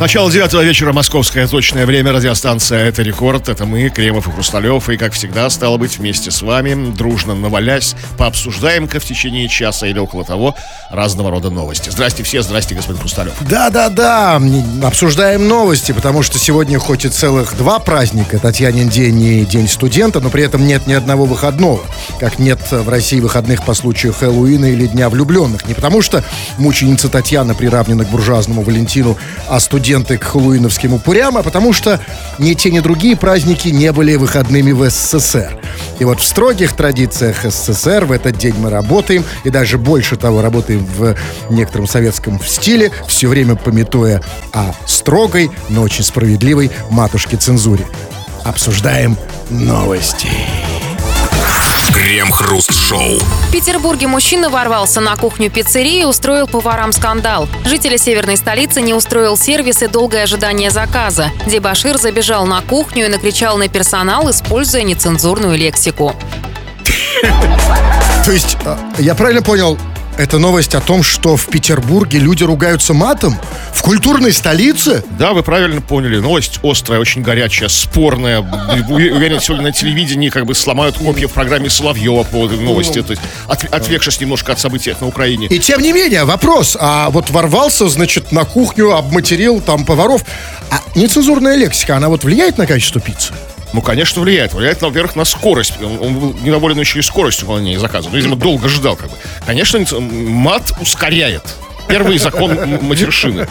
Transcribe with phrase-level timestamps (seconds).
[0.00, 4.96] Начало девятого вечера, московское точное время, радиостанция «Это рекорд», это мы, Кремов и Хрусталев, и,
[4.96, 10.24] как всегда, стало быть, вместе с вами, дружно навалясь, пообсуждаем-ка в течение часа или около
[10.24, 10.56] того
[10.88, 11.90] разного рода новости.
[11.90, 13.34] Здрасте все, здрасте, господин Хрусталев.
[13.42, 14.40] Да-да-да,
[14.82, 20.20] обсуждаем новости, потому что сегодня хоть и целых два праздника, Татьянин день и День студента,
[20.20, 21.82] но при этом нет ни одного выходного,
[22.18, 25.68] как нет в России выходных по случаю Хэллоуина или Дня влюбленных.
[25.68, 26.24] Не потому что
[26.56, 31.98] мученица Татьяна приравнена к буржуазному Валентину, а студент студенты к хэллоуиновским упырям, а потому что
[32.38, 35.58] ни те, ни другие праздники не были выходными в СССР.
[35.98, 40.42] И вот в строгих традициях СССР в этот день мы работаем, и даже больше того,
[40.42, 41.16] работаем в
[41.50, 44.22] некотором советском стиле, все время пометуя
[44.52, 47.84] о строгой, но очень справедливой матушке-цензуре.
[48.44, 49.16] Обсуждаем
[49.50, 50.28] новости.
[52.10, 53.20] Крем-хруст-шоу.
[53.20, 57.48] В Петербурге мужчина ворвался на кухню пиццерии и устроил поварам скандал.
[57.64, 61.30] Жители северной столицы не устроил сервис и долгое ожидание заказа.
[61.46, 66.16] Дебашир забежал на кухню и накричал на персонал, используя нецензурную лексику.
[68.24, 69.78] То есть, а, я правильно понял,
[70.20, 73.38] это новость о том, что в Петербурге люди ругаются матом?
[73.72, 75.02] В культурной столице?
[75.18, 76.18] Да, вы правильно поняли.
[76.18, 78.40] Новость острая, очень горячая, спорная.
[78.40, 83.02] Уверен, сегодня на телевидении как бы сломают копья в программе Соловьева по этой новости.
[83.02, 85.46] То есть от, отвлекшись немножко от событий на Украине.
[85.46, 86.76] И тем не менее, вопрос.
[86.78, 90.22] А вот ворвался, значит, на кухню, обматерил там поваров.
[90.70, 93.32] А нецензурная лексика, она вот влияет на качество пиццы?
[93.72, 94.52] Ну, конечно, влияет.
[94.52, 95.74] Влияет, во-первых, на скорость.
[95.82, 98.08] Он, он был недоволен еще и скоростью выполнения заказа.
[98.10, 99.16] Ну, видимо, долго ждал, как бы.
[99.46, 101.44] Конечно, мат ускоряет
[101.90, 103.46] первый закон матершины.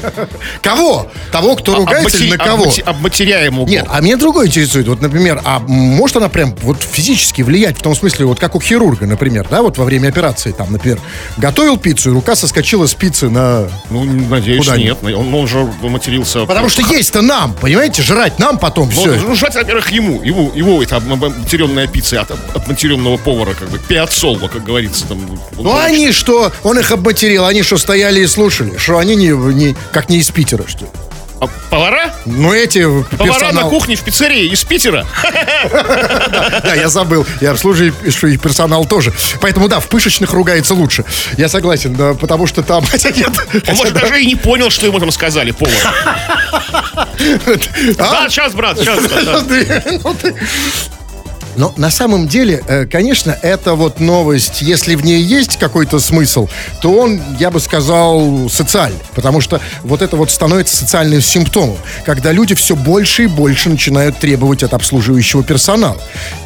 [0.62, 1.12] Кого?
[1.32, 2.24] Того, кто а, ругается обматери...
[2.24, 2.64] или на кого?
[2.64, 2.82] Обмати...
[2.82, 3.68] Обматеряемого.
[3.68, 4.88] Нет, а меня другое интересует.
[4.88, 8.62] Вот, например, а может она прям вот физически влиять в том смысле, вот как у
[8.62, 11.00] хирурга, например, да, вот во время операции, там, например,
[11.38, 13.70] готовил пиццу, и рука соскочила с пиццы на...
[13.90, 14.98] Ну, надеюсь, нет.
[15.04, 16.46] Он, он же матерился...
[16.46, 19.16] Потому что есть-то нам, понимаете, жрать нам потом ну, все.
[19.16, 20.22] Ну, жрать, во-первых, ему.
[20.22, 25.08] Его, его это обматеренная пицца от, от матеренного повара, как бы, пиацолва, как говорится.
[25.08, 25.20] Там,
[25.58, 26.52] ну, они что?
[26.64, 30.66] Он их обматерил, они что, стояли слушали, что они не, не как не из Питера,
[30.68, 30.92] что ли.
[31.42, 32.14] А повара?
[32.26, 33.64] Ну, эти Повара персонал...
[33.64, 35.06] на кухне в пиццерии из Питера.
[36.64, 37.26] Да, я забыл.
[37.42, 37.94] Я обслуживаю
[38.34, 39.14] и персонал тоже.
[39.40, 41.06] Поэтому, да, в пышечных ругается лучше.
[41.38, 42.84] Я согласен, потому что там...
[43.68, 45.74] Он, может, даже и не понял, что ему там сказали, повар.
[47.98, 49.00] Да, сейчас, брат, сейчас.
[51.60, 56.48] Но на самом деле, э, конечно, это вот новость, если в ней есть какой-то смысл,
[56.82, 59.02] то он, я бы сказал, социальный.
[59.14, 61.76] Потому что вот это вот становится социальным симптомом,
[62.06, 65.98] когда люди все больше и больше начинают требовать от обслуживающего персонала.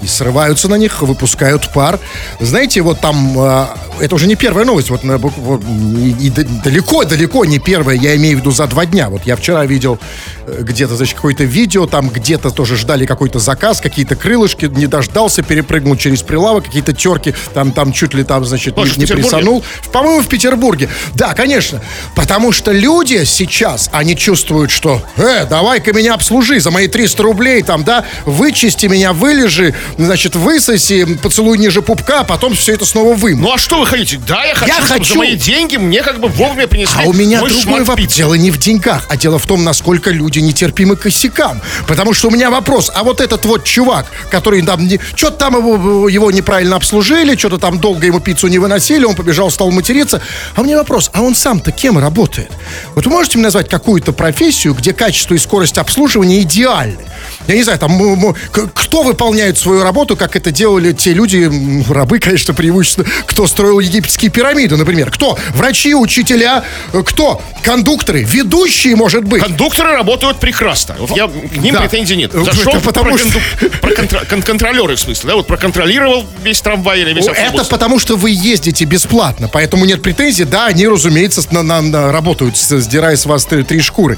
[0.01, 1.99] И срываются на них, выпускают пар.
[2.39, 3.65] Знаете, вот там, э,
[3.99, 6.31] это уже не первая новость, вот, вот и
[6.63, 9.09] далеко-далеко не первая, я имею в виду за два дня.
[9.09, 9.99] Вот я вчера видел
[10.47, 15.43] э, где-то, значит, какое-то видео, там где-то тоже ждали какой-то заказ, какие-то крылышки, не дождался,
[15.43, 19.63] перепрыгнул через прилавок, какие-то терки, там, там чуть ли там, значит, Может, не, не присанул.
[19.91, 20.89] По-моему, в Петербурге.
[21.13, 21.81] Да, конечно.
[22.15, 27.63] Потому что люди сейчас, они чувствуют, что, э, давай-ка меня обслужи за мои 300 рублей,
[27.63, 33.13] там, да, вычисти меня, вылежи, значит, высоси, поцелуй ниже пупка, а потом все это снова
[33.13, 33.35] вы.
[33.35, 34.19] Ну, а что вы хотите?
[34.27, 35.13] Да, я хочу, я хочу...
[35.13, 38.13] за мои деньги мне как бы вовремя принесли А у меня другой вопрос.
[38.13, 41.61] Дело не в деньгах, а дело в том, насколько люди нетерпимы к косякам.
[41.87, 44.82] Потому что у меня вопрос, а вот этот вот чувак, который там
[45.15, 49.51] что-то там его, его неправильно обслужили, что-то там долго ему пиццу не выносили, он побежал,
[49.51, 50.21] стал материться.
[50.55, 52.51] А у меня вопрос, а он сам-то кем работает?
[52.95, 56.99] Вот вы можете мне назвать какую-то профессию, где качество и скорость обслуживания идеальны?
[57.47, 61.49] Я не знаю, там, кто выполняет свою работу, как это делали те люди,
[61.89, 65.11] рабы, конечно, преимущественно, кто строил египетские пирамиды, например.
[65.11, 65.37] Кто?
[65.55, 66.63] Врачи, учителя,
[67.05, 67.41] кто?
[67.63, 69.43] Кондукторы, ведущие, может быть.
[69.43, 70.95] Кондукторы работают прекрасно.
[71.15, 71.81] Я, к ним да.
[71.81, 72.31] претензий нет.
[72.33, 73.39] Зашел потому что...
[73.81, 74.25] про контр...
[74.73, 77.61] контролеры, в смысле, да, вот проконтролировал весь трамвай или весь автобус.
[77.61, 80.45] Это потому, что вы ездите бесплатно, поэтому нет претензий.
[80.45, 84.17] Да, они, разумеется, на, на, на, работают, сдирая с вас три, три шкуры.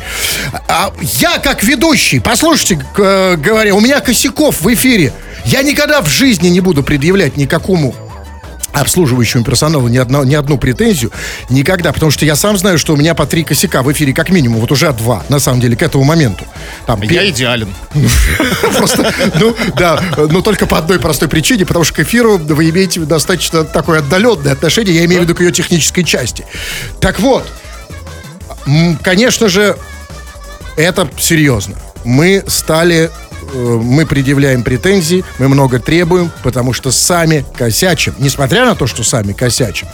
[0.67, 5.13] А я, как ведущий, послушайте, э, говоря, у меня косяков в эфире.
[5.45, 7.93] Я никогда в жизни не буду предъявлять никакому
[8.75, 11.11] обслуживающему персоналу ни, одно, ни одну претензию
[11.49, 14.29] никогда, потому что я сам знаю, что у меня по три косяка в эфире как
[14.29, 16.45] минимум, вот уже два, на самом деле, к этому моменту.
[16.85, 17.29] Там, я пер...
[17.29, 17.73] идеален.
[18.77, 22.99] Просто, ну, да, но только по одной простой причине, потому что к эфиру вы имеете
[23.01, 26.45] достаточно такое отдаленное отношение, я имею в виду к ее технической части.
[26.99, 27.45] Так вот,
[29.03, 29.77] конечно же,
[30.75, 31.75] это серьезно.
[32.03, 33.09] Мы стали
[33.53, 38.15] мы предъявляем претензии, мы много требуем, потому что сами косячим.
[38.19, 39.87] Несмотря на то, что сами косячим.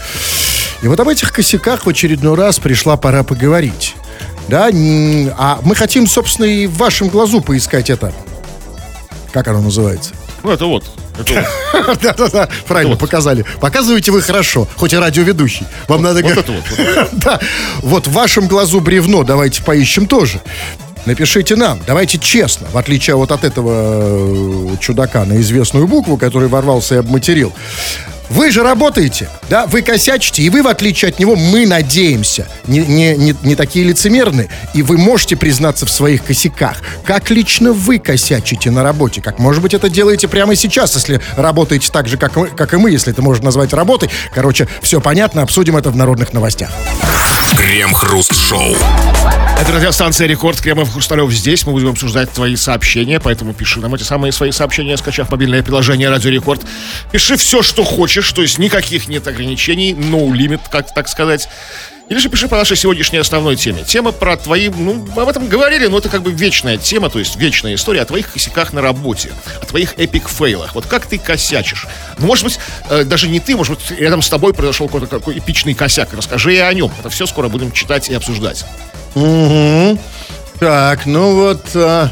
[0.82, 3.96] И вот об этих косяках в очередной раз пришла пора поговорить.
[4.48, 8.14] Да, а мы хотим, собственно, и в вашем глазу поискать это.
[9.32, 10.14] Как оно называется?
[10.44, 10.84] Ну, это вот.
[12.02, 13.46] Да-да-да, правильно, показали.
[13.60, 15.68] Показываете вы хорошо, хоть и радиоведущий.
[15.88, 16.22] Вам надо...
[16.22, 17.10] Вот это вот.
[17.12, 17.40] Да,
[17.82, 20.42] вот в вашем глазу бревно давайте поищем тоже.
[21.06, 26.48] Напишите нам, давайте честно, в отличие вот от этого э, чудака на известную букву, который
[26.48, 27.52] ворвался и обматерил.
[28.32, 32.80] Вы же работаете, да, вы косячите, и вы, в отличие от него, мы надеемся, не,
[32.80, 36.78] не, не, не такие лицемерные, и вы можете признаться в своих косяках.
[37.04, 39.22] Как лично вы косячите на работе?
[39.22, 42.78] Как, может быть, это делаете прямо сейчас, если работаете так же, как, мы, как и
[42.78, 44.10] мы, если это можно назвать работой.
[44.34, 46.72] Короче, все понятно, обсудим это в народных новостях.
[47.58, 48.78] Крем-хруст-шоу.
[49.62, 50.60] Это радиостанция «Рекорд».
[50.60, 51.66] Кремов Хрусталев здесь.
[51.66, 56.10] Мы будем обсуждать твои сообщения, поэтому пиши нам эти самые свои сообщения, скачав мобильное приложение
[56.10, 56.62] «Радио Рекорд».
[57.12, 61.48] Пиши все, что хочешь, то есть никаких нет ограничений, no limit, как так сказать.
[62.12, 63.86] Или же пиши по нашей сегодняшней основной теме.
[63.86, 67.38] Тема про твои, ну, об этом говорили, но это как бы вечная тема, то есть
[67.38, 69.32] вечная история о твоих косяках на работе,
[69.62, 70.76] о твоих эпик фейлах.
[70.76, 71.88] Вот как ты косячишь?
[72.18, 72.60] Ну, может быть,
[72.90, 76.10] э, даже не ты, может быть, рядом с тобой произошел какой-то какой эпичный косяк.
[76.14, 76.92] Расскажи и о нем.
[77.00, 78.66] Это все скоро будем читать и обсуждать.
[79.16, 79.98] Угу.
[80.62, 82.12] Так, ну вот, а,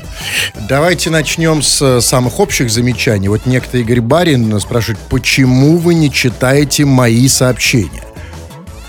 [0.67, 3.27] давайте начнем с а, самых общих замечаний.
[3.27, 8.08] Вот некто Игорь Барин спрашивает, почему вы не читаете мои сообщения?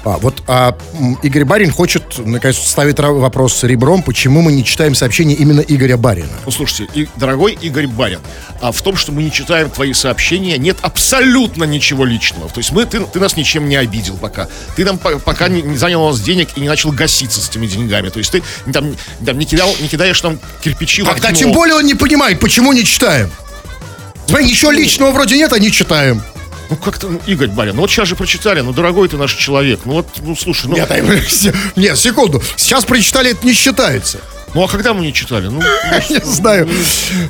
[0.02, 0.76] А, вот а,
[1.22, 6.28] Игорь Барин хочет, наконец, ставить вопрос ребром, почему мы не читаем сообщения именно Игоря Барина.
[6.46, 8.20] Ну, слушайте, и, дорогой Игорь Барин,
[8.62, 12.48] а в том, что мы не читаем твои сообщения, нет абсолютно ничего личного.
[12.48, 14.48] То есть мы, ты, ты нас ничем не обидел пока.
[14.74, 17.66] Ты нам пока не, не занял у нас денег и не начал гаситься с этими
[17.66, 18.08] деньгами.
[18.08, 18.42] То есть ты
[18.72, 18.94] там,
[19.24, 22.72] там не, кидал, не кидаешь нам кирпичи Тогда в тем более он не понимает, почему
[22.72, 23.30] не читаем.
[24.26, 26.22] Смотри, ничего личного вроде нет, а не читаем.
[26.70, 29.80] Ну как-то, ну, Игорь Барин, ну вот сейчас же прочитали, ну дорогой ты наш человек,
[29.84, 30.76] ну вот, ну слушай, ну...
[30.76, 30.88] Нет,
[31.76, 34.20] нет, секунду, сейчас прочитали, это не считается.
[34.54, 35.46] Ну а когда мы не читали?
[35.46, 35.60] Ну,
[36.10, 36.68] не знаю.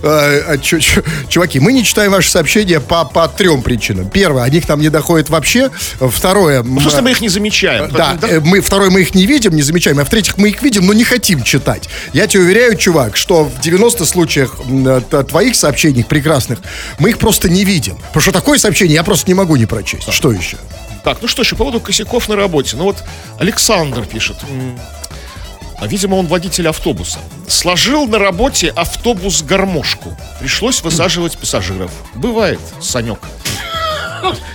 [0.02, 4.08] А, а, чуваки, мы не читаем ваши сообщения по, по трем причинам.
[4.08, 5.70] Первое, о них нам не доходит вообще.
[6.00, 6.62] Второе...
[6.62, 7.90] Ну, просто мы их не замечаем.
[7.90, 9.98] Да, э, мы, второе, мы их не видим, не замечаем.
[9.98, 11.88] А в-третьих, мы их видим, но не хотим читать.
[12.12, 16.60] Я тебе уверяю, чувак, что в 90 случаях э, твоих сообщений прекрасных
[16.98, 17.96] мы их просто не видим.
[18.08, 20.10] Потому что такое сообщение я просто не могу не прочесть.
[20.12, 20.56] Что еще?
[21.04, 22.76] Так, ну что еще, по поводу косяков на работе.
[22.76, 23.02] Ну вот
[23.38, 24.36] Александр пишет.
[25.80, 27.18] А, видимо, он водитель автобуса.
[27.48, 30.16] Сложил на работе автобус-гармошку.
[30.38, 31.90] Пришлось высаживать пассажиров.
[32.14, 33.20] Бывает, Санек.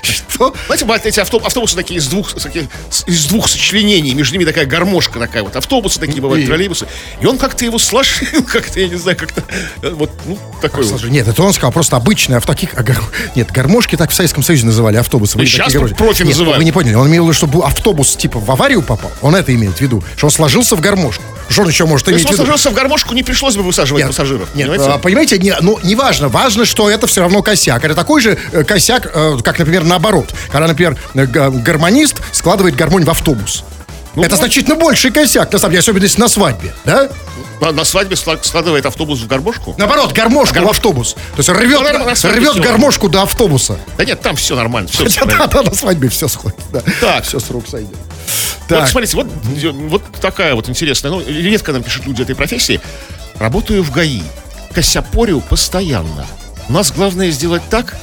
[0.02, 0.54] Что?
[0.66, 2.68] Знаете, бывают эти автобусы, автобусы такие из двух, такие,
[3.08, 5.56] из двух сочленений, между ними такая гармошка такая вот.
[5.56, 6.48] Автобусы такие бывают, и...
[6.48, 6.88] троллейбусы.
[7.22, 9.44] И он как-то его сложил, как-то, я не знаю, как-то,
[9.82, 10.90] э, вот, ну, такой вот.
[10.90, 13.02] Слушай, нет, это он сказал просто обычные, а в таких, а, гар...
[13.36, 15.42] нет, гармошки так в Советском Союзе называли, автобусы.
[15.42, 16.58] И сейчас профи называют.
[16.58, 19.54] Вы не поняли, он имел в виду, что автобус типа в аварию попал, он это
[19.54, 21.24] имеет в виду, что он сложился в гармошку.
[21.58, 22.46] Он еще может иметь в виду?
[22.46, 24.50] В гармошку, не пришлось бы высаживать нет, пассажиров.
[24.56, 24.94] Нет, понимаете?
[24.94, 27.84] А, понимаете, не, ну, неважно, важно, что это все равно косяк.
[27.84, 30.34] Это такой же э, косяк, э, как, например, наоборот.
[30.52, 33.64] Когда, например, э, гармонист складывает гармонь в автобус.
[34.16, 37.10] Ну, это ну, значительно больший косяк, на самом деле, особенно если на свадьбе, да?
[37.60, 39.76] На, на свадьбе складывает автобус в гармошку?
[39.78, 40.76] Наоборот, гармошку Гармош...
[40.76, 41.14] в автобус.
[41.14, 43.78] То есть рвет, ну, рвет гармошку до автобуса.
[43.98, 44.90] Да нет, там все нормально.
[44.90, 46.60] Все да, да, на свадьбе все сходит.
[46.72, 46.82] Да.
[47.02, 47.26] Так.
[47.26, 47.96] Все с рук сойдет.
[48.68, 48.82] Так.
[48.82, 49.28] Вот смотрите, вот,
[49.90, 52.82] вот такая вот интересная, ну, редко нам пишут люди этой профессии.
[53.38, 54.24] Работаю в ГАИ,
[54.74, 56.26] косяпорю постоянно.
[56.68, 57.96] У нас главное сделать так,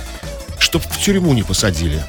[0.59, 2.03] чтобы в тюрьму не посадили.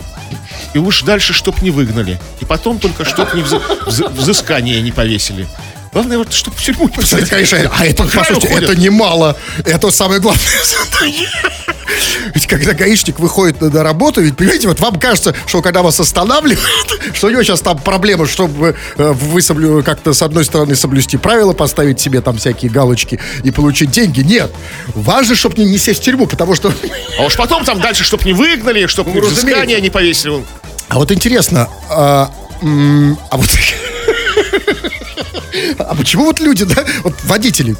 [0.73, 2.19] И уж дальше, чтоб не выгнали.
[2.41, 5.47] И потом только, чтоб не взы взыскание не повесили.
[5.91, 7.29] Главное, вот, чтобы в тюрьму не посадили.
[7.29, 9.37] Конечно, а это, по сути, это немало.
[9.63, 10.43] Это самое главное
[12.33, 16.59] Ведь когда гаишник выходит на работу, ведь, понимаете, вот вам кажется, что когда вас останавливают,
[17.13, 21.17] что у него сейчас там проблема, чтобы э, вы соблю, как-то с одной стороны соблюсти
[21.17, 24.21] правила, поставить себе там всякие галочки и получить деньги.
[24.21, 24.51] Нет.
[24.95, 26.73] Важно, чтобы не, не сесть в тюрьму, потому что...
[27.19, 30.43] А уж потом там дальше, чтобы не выгнали, чтобы ну, взыскание не повесили.
[30.89, 33.49] А вот интересно, а, а вот...
[35.77, 37.75] А почему вот люди, да, вот водители,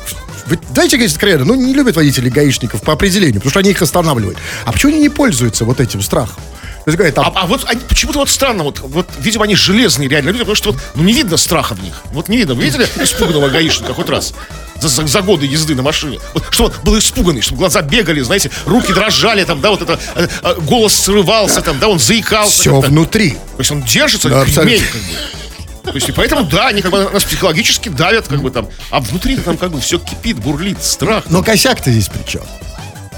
[0.71, 4.37] дайте говорить откровенно, ну не любят водители гаишников по определению, потому что они их останавливают.
[4.65, 6.41] А почему они не пользуются вот этим страхом?
[6.85, 7.31] То есть, говорит, там...
[7.33, 10.55] а, а вот они, почему-то вот странно, вот, вот, видимо, они железные реально люди, потому
[10.55, 12.01] что вот, ну, не видно страха в них.
[12.11, 12.55] Вот не видно.
[12.55, 14.33] Вы видели испуганного гаишника хоть раз?
[14.81, 16.19] За, за, за годы езды на машине.
[16.33, 19.97] Вот, что он был испуганный, чтобы глаза бегали, знаете, руки дрожали, там, да, вот это,
[20.15, 22.59] э, э, голос срывался, там, да, он заикался.
[22.59, 23.31] Все внутри.
[23.31, 25.42] То есть он держится, да, кремень, как бы.
[25.83, 28.99] То есть, и поэтому, да, они как бы нас психологически давят, как бы там, а
[29.01, 31.25] внутри там как бы все кипит, бурлит, страх.
[31.29, 32.43] Но косяк-то здесь при чем?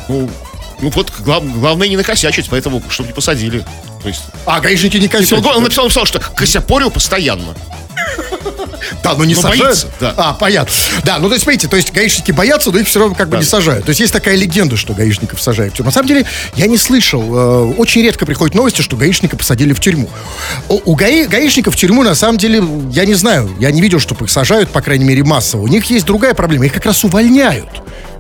[0.09, 0.29] Ну,
[0.81, 3.63] ну вот глав, главное не накосячить, поэтому, чтобы не посадили.
[4.05, 4.21] То есть...
[4.45, 5.33] А, гаишники не косят.
[5.33, 7.55] он написал, написал, что косяпорил постоянно.
[9.03, 9.63] Да, но не Но сажают.
[9.63, 10.13] боится, да.
[10.15, 10.71] А, понятно.
[11.03, 13.31] Да, ну то есть, смотрите, то есть гаишники боятся, но их все равно как бы
[13.33, 13.37] Да.
[13.39, 13.83] не сажают.
[13.85, 15.89] То есть есть такая легенда, что гаишников сажают в тюрьму.
[15.89, 17.23] На самом деле, я не слышал.
[17.23, 20.07] э, очень редко приходят новости, что гаишника посадили в тюрьму.
[20.69, 23.49] У, у гаи- гаишников в тюрьму, на самом деле, я не знаю.
[23.59, 25.61] Я не видел, чтобы их сажают, по крайней мере, массово.
[25.63, 26.67] У них есть другая проблема.
[26.67, 27.69] Их как раз увольняют.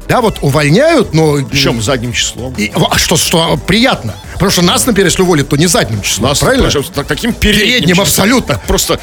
[0.07, 1.37] Да, вот увольняют, но...
[1.49, 2.53] Причем задним числом.
[2.57, 4.13] И, а что, что приятно.
[4.33, 6.65] Потому что нас, например, если уволят, то не задним числом, Нас правильно?
[6.65, 8.61] причем так- таким передним, Передним, абсолютно.
[8.67, 8.99] Просто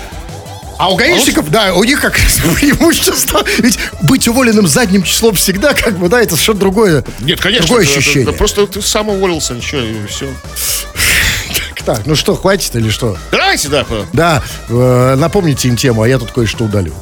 [0.78, 2.12] А у гаишников, да, у них как
[2.60, 3.42] преимущество.
[3.58, 7.04] Ведь быть уволенным задним числом всегда, как бы, да, это совершенно другое.
[7.20, 7.66] Нет, конечно.
[7.66, 8.28] Другое это- это- ощущение.
[8.28, 10.28] это просто ты сам уволился, ничего, и все.
[11.84, 13.16] Так, ну что, хватит или что?
[13.32, 13.84] Давайте, да.
[14.12, 16.94] Да, э, напомните им тему, а я тут кое-что удалю.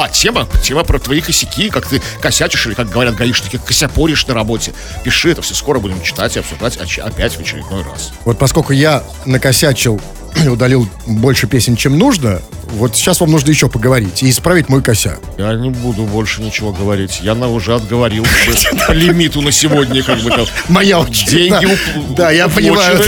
[0.00, 4.34] А, тема, тема про твои косяки, как ты косячишь, или, как говорят гаишники, косяпоришь на
[4.34, 4.72] работе.
[5.02, 8.12] Пиши это все, скоро будем читать и обсуждать опять в очередной раз.
[8.24, 10.00] Вот поскольку я накосячил
[10.50, 12.40] удалил больше песен, чем нужно,
[12.72, 15.18] вот сейчас вам нужно еще поговорить и исправить мой косяк.
[15.38, 17.20] Я не буду больше ничего говорить.
[17.22, 18.26] Я на уже отговорил
[18.86, 20.30] по лимиту на сегодня, как бы.
[20.68, 21.30] Моя очередь.
[21.30, 21.78] Деньги
[22.16, 22.30] да.
[22.30, 23.00] я понимаю.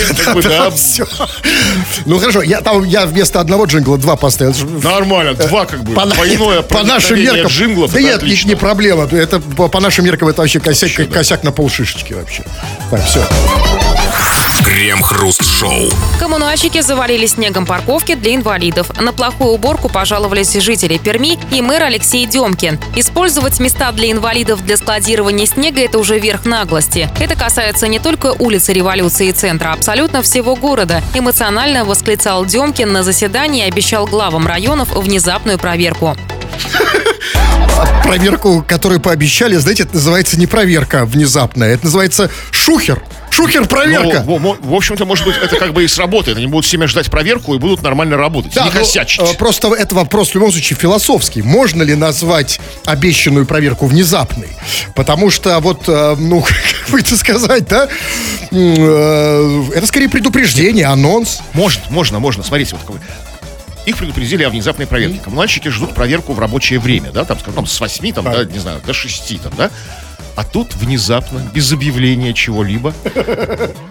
[2.07, 4.55] Ну хорошо, я там я вместо одного джингла два поставил.
[4.83, 5.95] Нормально, два как бы.
[5.95, 7.47] По, нашим меркам.
[7.47, 7.93] джинглов.
[7.93, 9.05] да нет, не, проблема.
[9.05, 12.45] Это по, нашим меркам это вообще косяк на полшишечки вообще.
[12.91, 13.25] Так, все.
[14.81, 15.91] Крем-хруст-шоу.
[16.19, 18.91] Коммунальщики завалили снегом парковки для инвалидов.
[18.99, 22.81] На плохую уборку пожаловались жители Перми и мэр Алексей Демкин.
[22.97, 27.11] Использовать места для инвалидов для складирования снега– это уже верх наглости.
[27.21, 31.03] Это касается не только улицы Революции и центра, а абсолютно всего города.
[31.13, 36.17] Эмоционально восклицал Демкин на заседании и обещал главам районов внезапную проверку.
[38.03, 43.03] Проверку, которую пообещали, знаете, это называется не проверка внезапная, это называется шухер.
[43.31, 44.25] Шухер проверка.
[44.27, 46.37] Ну, в, в- в общем-то, может быть, это как бы и сработает.
[46.37, 48.55] Они будут все ждать проверку и будут нормально работать.
[48.57, 49.21] не ну, косячить.
[49.21, 51.43] э, просто это вопрос в любом случае философский.
[51.43, 54.49] Можно ли назвать обещанную проверку внезапной?
[54.95, 56.43] Потому что вот, э, ну,
[56.83, 57.89] как бы это сказать, да?
[58.51, 61.41] Э, Это скорее предупреждение, анонс.
[61.53, 62.43] Можно, можно, можно.
[62.43, 63.01] Смотрите, вот какой.
[63.87, 65.21] Их предупредили о внезапной проверке.
[65.25, 68.59] Коммунальщики ждут проверку в рабочее время, да, там, скажем, там, с 8, там, да, не
[68.59, 69.71] знаю, до 6, там, да.
[70.41, 72.95] А тут внезапно, без объявления чего-либо,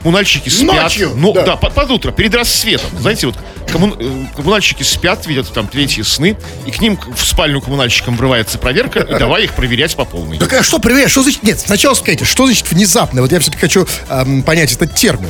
[0.01, 0.82] коммунальщики спят.
[0.82, 1.46] Ночью, ну, да.
[1.46, 2.89] да, под, под утро, перед рассветом.
[3.00, 3.36] Знаете, вот
[3.68, 8.58] коммун- э, коммунальщики спят, видят там третьи сны, и к ним в спальню коммунальщикам врывается
[8.58, 10.39] проверка, и давай их проверять по полной.
[10.39, 11.12] Так а что проверять?
[11.12, 11.44] Что значит?
[11.44, 13.22] Нет, сначала скажите, что значит внезапно?
[13.22, 15.29] Вот я все-таки хочу эм, понять этот термин.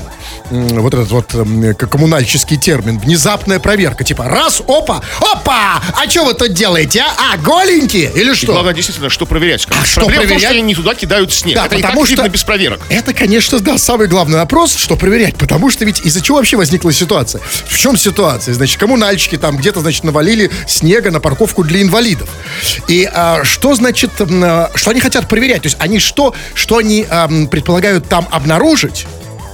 [0.50, 1.28] Вот этот вот
[1.78, 2.98] к- коммунальческий термин.
[3.00, 4.04] Внезапная проверка.
[4.04, 5.82] Типа раз, опа, опа!
[5.96, 7.34] А что вы тут делаете, а?
[7.34, 8.12] А, голенькие?
[8.14, 8.54] Или И что?
[8.54, 9.68] главное, действительно, что проверять?
[9.70, 10.42] А что Проблема в том, проверять?
[10.42, 11.56] что они не туда кидают снег.
[11.56, 12.82] Да, Это и потому что- без проверок.
[12.90, 15.36] Это, конечно, да, самый главный вопрос, что проверять.
[15.36, 17.42] Потому что ведь из-за чего вообще возникла ситуация?
[17.68, 18.54] В чем ситуация?
[18.54, 22.30] Значит, коммунальщики там где-то, значит, навалили снега на парковку для инвалидов.
[22.88, 25.62] И а, что значит, а, что они хотят проверять?
[25.64, 29.06] То есть они что, что они ам, предполагают там обнаружить?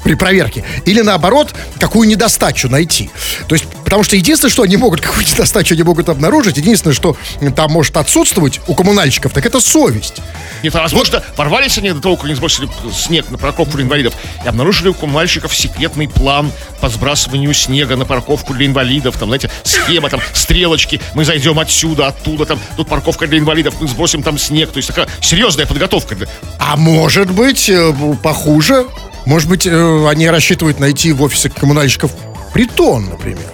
[0.06, 3.10] При проверке, или наоборот, какую недостачу найти.
[3.48, 7.18] То есть, потому что единственное, что они могут, какую недостачу они могут обнаружить, единственное, что
[7.56, 10.22] там может отсутствовать у коммунальщиков, так это совесть.
[10.62, 14.14] Нет, а возможно, ворвались они до того, как они сбросили снег на парковку для инвалидов
[14.44, 19.18] и обнаружили у коммунальщиков секретный план по сбрасыванию снега на парковку для инвалидов.
[19.18, 21.02] Там, знаете, схема, там, стрелочки.
[21.16, 24.72] Мы зайдем отсюда, оттуда, там, тут парковка для инвалидов, мы сбросим там снег.
[24.72, 26.16] То есть такая серьезная подготовка.
[26.60, 28.86] А может быть, э, похуже.
[29.26, 32.12] Может быть, э, они рассчитывают найти в офисе коммунальщиков
[32.54, 33.52] притон, например.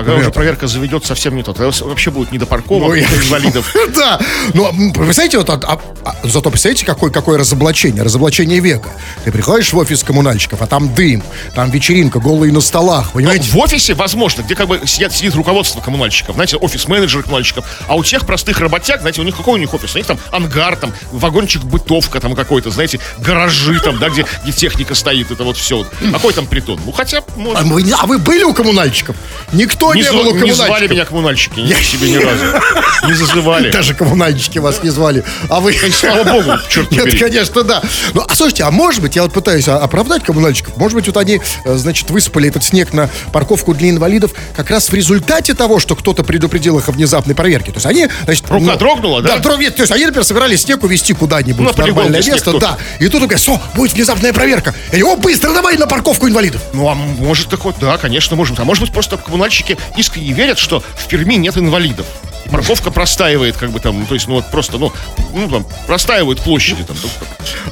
[0.00, 0.28] Когда Ребята.
[0.28, 1.52] уже проверка заведет совсем не то.
[1.52, 3.74] Тогда вообще будет не до парковок, Ну, не я- до инвалидов.
[3.94, 4.18] Да,
[4.54, 8.88] но м, представляете, вот, а- а- а, зато представляете, какое, какое разоблачение, разоблачение века.
[9.24, 11.22] Ты приходишь в офис коммунальщиков, а там дым,
[11.54, 13.50] там вечеринка, голые на столах, понимаете?
[13.50, 18.04] В офисе, возможно, где как бы сидят, сидит руководство коммунальщиков, знаете, офис-менеджер коммунальщиков, а у
[18.04, 19.94] тех простых работяг, знаете, у них какой у них офис?
[19.94, 24.52] У них там ангар, там вагончик бытовка там какой-то, знаете, гаражи там, да, где, где
[24.52, 25.84] техника стоит, это вот все.
[26.12, 26.80] Какой там притон?
[26.86, 29.16] Ну, хотя, А может, не- а вы были у коммунальщиков?
[29.52, 32.44] Никто не, не, был у зв- не звали меня коммунальщики, к себе ни разу.
[33.06, 33.70] Не зазывали.
[33.72, 35.24] Даже коммунальщики вас не звали.
[35.48, 35.72] А вы...
[35.72, 37.82] Слава богу, черт Нет, конечно, да.
[38.12, 41.16] Ну, а слушайте, а может быть, я вот пытаюсь а, оправдать коммунальщиков, может быть, вот
[41.16, 45.78] они, э, значит, высыпали этот снег на парковку для инвалидов как раз в результате того,
[45.78, 47.72] что кто-то предупредил их о внезапной проверке.
[47.72, 48.44] То есть они, значит...
[48.50, 49.36] Рука дрогнула, да?
[49.36, 49.76] Да, дрогнет.
[49.76, 52.58] То есть они, например, собирались снег увезти куда-нибудь Ну, в нормальное полигон, где место.
[52.58, 52.78] Да.
[52.98, 54.74] И тут говорят, все, будет внезапная проверка.
[54.92, 56.60] И о, быстро, давай на парковку инвалидов.
[56.72, 58.58] Ну, а может такое, да, конечно, может.
[58.60, 62.06] А может быть, просто коммунальщики искренне верят, что в Перми нет инвалидов.
[62.46, 64.90] И парковка простаивает, как бы там, ну, то есть, ну вот просто, ну,
[65.34, 66.96] ну там, простаивают площади там.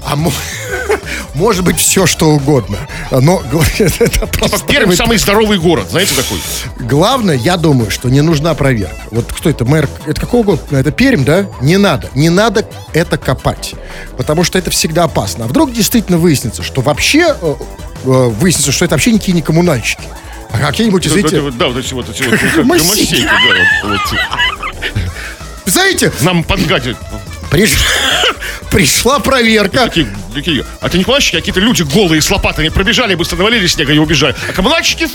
[0.04, 0.30] А мо-
[1.34, 2.76] может быть все что угодно.
[3.10, 3.42] Но
[3.78, 4.58] это Типа просто...
[4.66, 6.38] Пермь самый здоровый город, знаете такой?
[6.86, 8.94] Главное, я думаю, что не нужна проверка.
[9.10, 9.88] Вот кто это, мэр?
[10.06, 10.62] Это какого года?
[10.70, 11.46] Ну, Это Пермь, да?
[11.62, 12.10] Не надо.
[12.14, 13.74] Не надо это копать.
[14.18, 15.46] Потому что это всегда опасно.
[15.46, 17.34] А вдруг действительно выяснится, что вообще...
[17.40, 17.54] э,
[18.04, 20.02] э, Выяснится, что это вообще никакие не коммунальщики.
[20.52, 21.50] А какие-нибудь, извините...
[21.52, 22.06] Да, вот эти вот,
[22.56, 23.38] гомосеки, да,
[23.84, 24.00] вот.
[25.66, 26.96] Знаете, Нам подгадят.
[27.50, 27.78] Приш-
[28.70, 29.84] пришла проверка.
[29.86, 33.92] Такие, такие, а это не а какие-то люди голые с лопатами пробежали, быстро навалили снега
[33.92, 34.34] и убежали.
[34.48, 35.08] А коммунальщики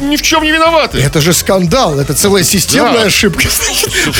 [0.00, 0.98] ни в чем не виноваты.
[0.98, 3.06] Это же скандал, это целая системная Да.
[3.06, 3.42] ошибка.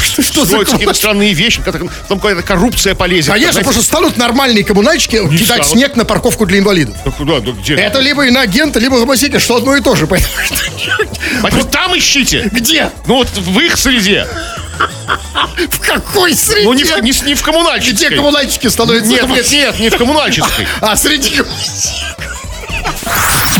[0.03, 1.63] Что, что за какие-то странные вещи,
[2.09, 3.33] там какая-то коррупция полезет.
[3.33, 5.67] Конечно, просто станут нормальные коммунальщики кидать станут.
[5.67, 6.97] снег на парковку для инвалидов.
[7.05, 7.75] да куда, да где?
[7.75, 10.07] Это либо иноагенты, либо гомосеки, что одно и то же.
[10.07, 10.33] Поэтому-
[11.43, 12.49] вот там ищите.
[12.53, 12.91] Где?
[13.07, 14.27] Ну вот в их среде.
[15.47, 16.65] В какой среде?
[16.65, 18.09] Ну не в, не, не в коммунальческой.
[18.09, 19.11] Где коммунальщики становятся?
[19.11, 20.67] Нет, нет, нет, не в коммунальческой.
[20.81, 21.43] А среди...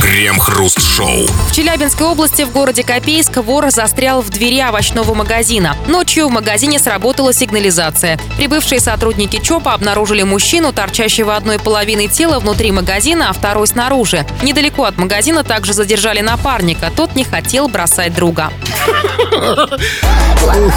[0.01, 1.27] Крем-хруст-шоу.
[1.49, 5.77] В Челябинской области в городе Копейск вор застрял в двери овощного магазина.
[5.87, 8.19] Ночью в магазине сработала сигнализация.
[8.37, 14.25] Прибывшие сотрудники ЧОПа обнаружили мужчину, торчащего одной половиной тела внутри магазина, а второй снаружи.
[14.43, 16.91] Недалеко от магазина также задержали напарника.
[16.97, 18.51] Тот не хотел бросать друга.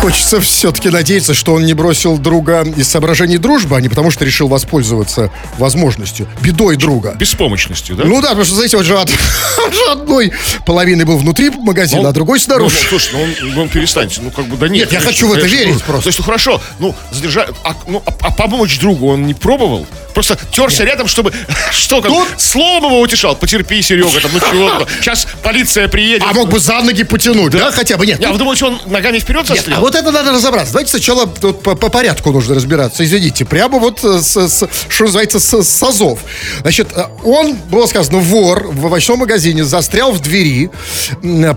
[0.02, 4.26] Хочется все-таки надеяться, что он не бросил друга из соображений дружбы, а не потому что
[4.26, 7.16] решил воспользоваться возможностью, бедой друга.
[7.18, 8.04] Беспомощностью, да?
[8.04, 9.10] Ну да, потому что, знаете, вот же от,
[9.92, 10.32] одной
[10.66, 12.76] половины был внутри магазина, Ну, а другой Ну, снаружи.
[12.84, 14.84] ну, слушай, ну, он, он перестаньте, ну как бы да нет.
[14.84, 16.04] Нет, я конечно, хочу в это конечно, верить ну, просто.
[16.04, 19.86] То есть, ну хорошо, ну задержать, а, ну, а, а помочь другу он не пробовал?
[20.14, 21.34] Просто терся рядом, чтобы,
[21.72, 26.24] что как, Тут- словом его утешал, потерпи, Серега, там, ну чего, сейчас полиция приедет.
[26.30, 27.72] А мог бы за ноги потянуть, да?
[27.72, 28.20] Хотя бы нет.
[28.20, 29.78] Я, а вы думаете, он ногами вперед Нет, застрял?
[29.80, 30.74] а вот это надо разобраться.
[30.74, 33.04] Давайте сначала вот по, по порядку нужно разбираться.
[33.04, 36.20] Извините, прямо вот, э, с, с- что называется, с, с азов.
[36.62, 40.70] Значит, э, он, было сказано, вор в овощном магазине застрял в двери,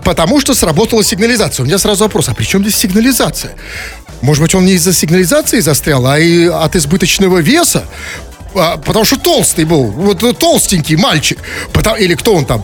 [0.03, 1.63] потому что сработала сигнализация.
[1.63, 3.55] У меня сразу вопрос, а при чем здесь сигнализация?
[4.21, 7.85] Может быть, он не из-за сигнализации застрял, а и от избыточного веса?
[8.55, 11.37] А, потому что толстый был, вот э, толстенький мальчик.
[11.99, 12.63] Или кто он там?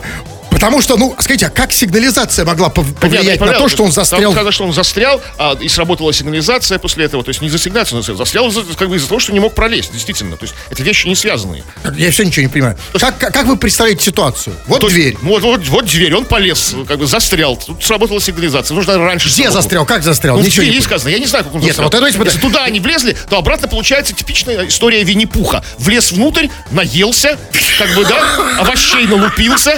[0.64, 4.32] Потому что, ну, скажите, а как сигнализация могла повлиять на то, что он Там застрял?
[4.32, 7.22] сказано, что он застрял, а, и сработала сигнализация после этого.
[7.22, 9.54] То есть не за сигнализацию, он застрял из-за- как бы из-за того, что не мог
[9.54, 10.36] пролезть, действительно.
[10.38, 11.64] То есть это вещи не связанные.
[11.96, 12.78] Я все ничего не понимаю.
[12.98, 14.56] Как, как, как вы представляете ситуацию?
[14.66, 15.18] Вот То дверь.
[15.20, 17.56] Вот, вот, вот дверь, он полез, как бы застрял.
[17.58, 18.74] Тут сработала сигнализация.
[18.74, 19.26] Нужно раньше.
[19.28, 19.62] Где сработало.
[19.62, 19.84] застрял?
[19.84, 20.38] Как застрял?
[20.38, 21.10] Ну, Ничего не сказано.
[21.10, 21.84] Я не знаю, как он Нет, застрял.
[21.88, 25.62] вот это давайте Если туда они влезли, то обратно получается типичная история Винни-Пуха.
[25.78, 27.38] Влез внутрь, наелся,
[27.78, 29.72] как бы, да, овощей налупился,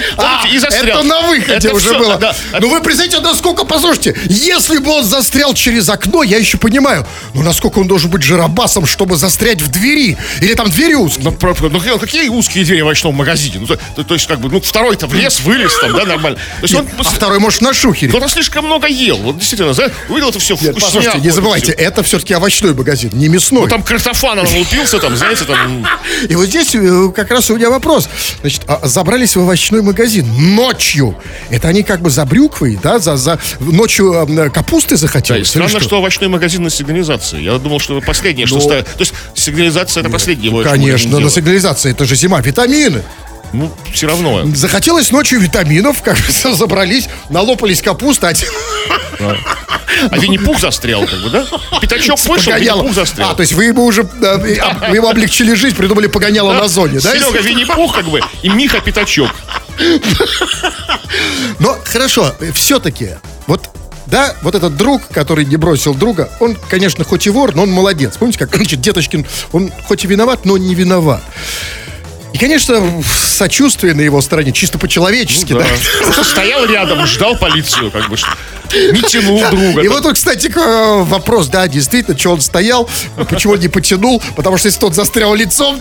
[0.49, 0.76] и застрял.
[0.83, 2.17] А, Это на выходе Это уже всё, было.
[2.17, 2.35] да.
[2.59, 7.41] Ну вы представляете, насколько, послушайте, если бы он застрял через окно, я еще понимаю, ну
[7.43, 10.17] насколько он должен быть жиробасом, чтобы застрять в двери?
[10.41, 11.25] Или там двери узкие?
[11.41, 13.59] Ну, ну, какие- узкие двери в овощном магазине?
[13.59, 16.37] Ну, то, то- есть, как бы, ну, второй-то влез, вылез там, да, нормально.
[16.37, 18.11] То есть, он, А второй, может, на шухере?
[18.13, 19.17] он слишком много ел.
[19.17, 20.83] Вот действительно, знаешь, увидел это все Нет, вкусняк.
[20.83, 21.81] послушайте, не забывайте, всё.
[21.83, 23.61] это все-таки овощной магазин, не мясной.
[23.63, 25.85] Ну, там картофана налупился, там, знаете, там...
[26.29, 28.09] И вот здесь э, как раз у меня вопрос.
[28.41, 30.25] Значит, а, забрались в овощной магазин
[30.67, 31.15] ночью.
[31.49, 35.41] Это они как бы за брюквой, да, за, за ночью э, капусты Да, и захотелось?
[35.41, 35.79] или странно, что?
[35.81, 37.41] что овощной магазин на сигнализации.
[37.41, 38.85] Я думал, что это последнее, что Ну, ставят.
[38.87, 40.51] То есть сигнализация это последнее.
[40.51, 43.03] мы Конечно, на сигнализации, это же зима, витамины.
[43.53, 44.43] Ну, все равно.
[44.55, 48.45] Захотелось ночью витаминов, как бы забрались, налопались капуста, один
[50.11, 51.45] А Винни-Пух застрял, как бы, да?
[51.81, 52.53] Пятачок вышел.
[52.53, 53.31] Винни-Пух застрял.
[53.31, 56.53] А, то есть вы ему уже, э, и- а, вы ему облегчили жизнь, придумали погоняло
[56.53, 57.13] на зоне, да?
[57.13, 59.31] Серега Винни-Пух, как бы, и Миха Пятачок.
[61.59, 63.11] Но хорошо, все-таки,
[63.47, 63.69] вот
[64.07, 67.71] да, вот этот друг, который не бросил друга, он, конечно, хоть и вор, но он
[67.71, 68.15] молодец.
[68.17, 71.21] Помните, как значит, Деточкин, он хоть и виноват, но не виноват.
[72.33, 75.59] И, конечно, сочувствие на его стороне, чисто по-человечески, Да.
[75.59, 75.65] да.
[76.03, 78.29] Просто стоял рядом, ждал полицию, как бы, что
[78.73, 79.81] не тянул друга.
[79.81, 82.89] И вот, тут, кстати, э, вопрос, да, действительно, что он стоял,
[83.29, 85.79] почему он не потянул, потому что если тот застрял лицом,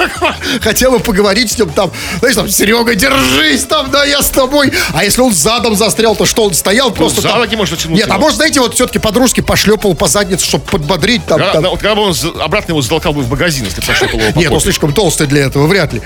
[0.60, 4.72] хотел бы поговорить с ним там, знаешь, там, Серега, держись там, да, я с тобой.
[4.92, 8.06] А если он задом застрял, то что он стоял просто за там- можно тянуть Нет,
[8.10, 11.38] а может, знаете, вот все-таки подружки пошлепал по заднице, чтобы подбодрить там.
[11.38, 11.62] Когда, там.
[11.64, 14.32] ну, вот когда бы он обратно его затолкал бы в магазин, если бы пошел его
[14.32, 14.64] по Нет, он попе.
[14.64, 16.02] слишком толстый для этого, вряд ли.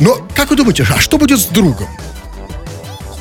[0.00, 1.88] Но как вы думаете, а что будет с другом?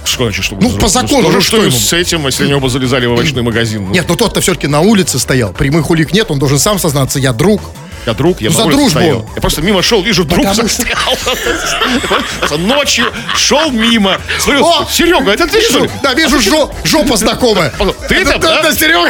[0.05, 1.71] Что значит, что Ну, по закону, Тоже ну, что что ему?
[1.71, 3.85] с этим, если они оба залезали в овощной магазин?
[3.85, 5.53] Ну, Нет, ну тот-то все-таки на улице стоял.
[5.53, 7.61] Прямых улик нет, он должен сам сознаться, я друг.
[8.05, 8.89] Я друг, я Ну, за дружбу.
[8.89, 9.29] стоял.
[9.33, 12.57] Я просто мимо шел, вижу, друг Потому что- застрял.
[12.59, 13.05] Ночью
[13.37, 14.17] шел мимо.
[14.39, 14.85] Смотрю, О!
[14.91, 15.89] Серега, это ты что ли?
[16.03, 17.73] Да, вижу, жо- жопа знакомая.
[18.09, 18.61] Ты там, да?
[18.61, 19.09] Да, Серега.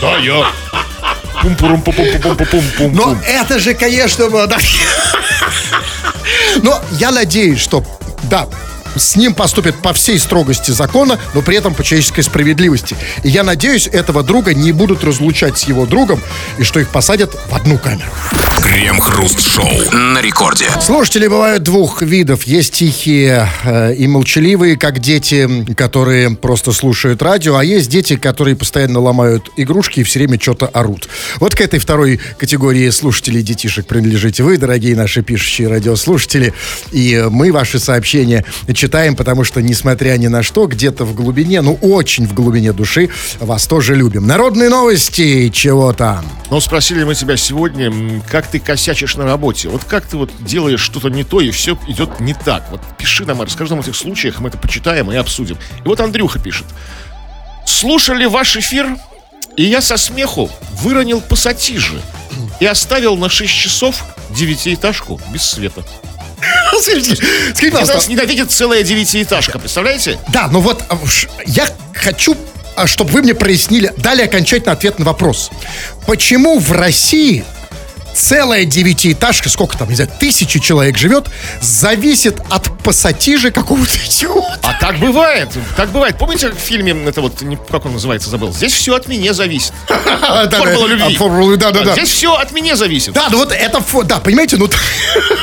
[0.00, 0.46] Да, я.
[1.42, 4.56] пум пурум пум пум пум пум пум Но это же, конечно, да.
[6.62, 7.84] Но я надеюсь, что,
[8.24, 8.46] да,
[8.96, 12.96] с ним поступят по всей строгости закона, но при этом по человеческой справедливости.
[13.22, 16.20] И я надеюсь, этого друга не будут разлучать с его другом,
[16.58, 18.10] и что их посадят в одну камеру.
[18.62, 20.66] Крем-хруст-шоу на рекорде.
[20.80, 22.44] Слушатели бывают двух видов.
[22.44, 28.56] Есть тихие э, и молчаливые, как дети, которые просто слушают радио, а есть дети, которые
[28.56, 31.08] постоянно ломают игрушки и все время что-то орут.
[31.40, 36.54] Вот к этой второй категории слушателей детишек принадлежите вы, дорогие наши пишущие радиослушатели.
[36.92, 38.44] И э, мы ваши сообщения
[38.82, 43.10] читаем, потому что, несмотря ни на что, где-то в глубине, ну очень в глубине души,
[43.38, 44.26] вас тоже любим.
[44.26, 46.24] Народные новости, чего там?
[46.50, 47.92] Но спросили мы тебя сегодня,
[48.28, 49.68] как ты косячишь на работе.
[49.68, 52.66] Вот как ты вот делаешь что-то не то, и все идет не так.
[52.72, 55.56] Вот пиши нам, расскажи нам о этих случаях, мы это почитаем и обсудим.
[55.84, 56.66] И вот Андрюха пишет.
[57.64, 58.96] Слушали ваш эфир,
[59.56, 62.00] и я со смеху выронил пассатижи
[62.58, 65.84] и оставил на 6 часов девятиэтажку без света.
[66.80, 70.18] Скажите, нас ненавидит целая девятиэтажка, представляете?
[70.28, 70.98] Да, но вот а,
[71.46, 72.36] я хочу,
[72.76, 75.50] а, чтобы вы мне прояснили, дали окончательный ответ на вопрос.
[76.06, 77.44] Почему в России
[78.14, 81.26] целая девятиэтажка, сколько там, не знаю, тысячи человек живет,
[81.60, 84.58] зависит от пассатижа какого-то идиота?
[84.62, 86.16] А так бывает, так бывает.
[86.18, 88.52] Помните в фильме, это вот, не- как он называется, забыл?
[88.52, 89.72] Здесь все от меня зависит.
[89.88, 91.14] Формула любви.
[91.14, 91.92] А, формула, да, да, да.
[91.92, 93.12] Здесь все от меня зависит.
[93.12, 94.68] Да, ну вот это, да, понимаете, ну,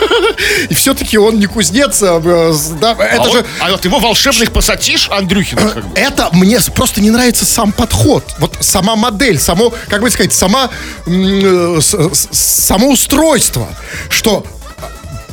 [0.70, 4.00] и все-таки он не кузнец, а, э, да, а, это вот, же, а вот его
[4.00, 6.00] волшебных пассатиж Андрюхина как бы.
[6.00, 8.24] это мне просто не нравится сам подход.
[8.40, 10.70] Вот сама модель, само, как бы сказать, сама,
[11.06, 11.80] э,
[12.60, 13.68] само устройство,
[14.10, 14.46] что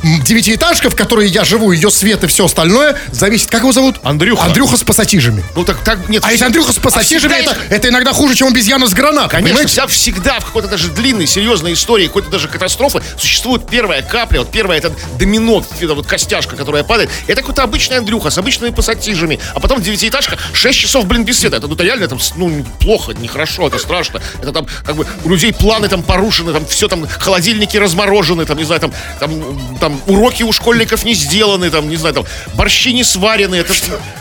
[0.03, 3.97] девятиэтажка, в которой я живу, ее свет и все остальное, зависит, как его зовут?
[4.03, 4.45] Андрюха.
[4.45, 5.43] Андрюха с пассатижами.
[5.55, 6.23] Ну так, так нет.
[6.25, 9.29] А если Андрюха с пассатижами, всегда это, есть- это иногда хуже, чем обезьяна с гранатой.
[9.29, 9.71] Конечно, понимаете?
[9.71, 14.51] вся, всегда в какой-то даже длинной, серьезной истории, какой-то даже катастрофы существует первая капля, вот
[14.51, 17.09] первая это домино, это вот костяшка, которая падает.
[17.27, 21.57] Это какой-то обычный Андрюха с обычными пассатижами, а потом девятиэтажка, 6 часов, блин, без света.
[21.57, 24.21] Это ну, это реально там, ну, плохо, нехорошо, это страшно.
[24.41, 28.57] Это там, как бы, у людей планы там порушены, там все там, холодильники разморожены, там,
[28.57, 32.93] не знаю, там, там, там уроки у школьников не сделаны, там, не знаю, там, борщи
[32.93, 33.55] не сварены.
[33.55, 33.73] Это...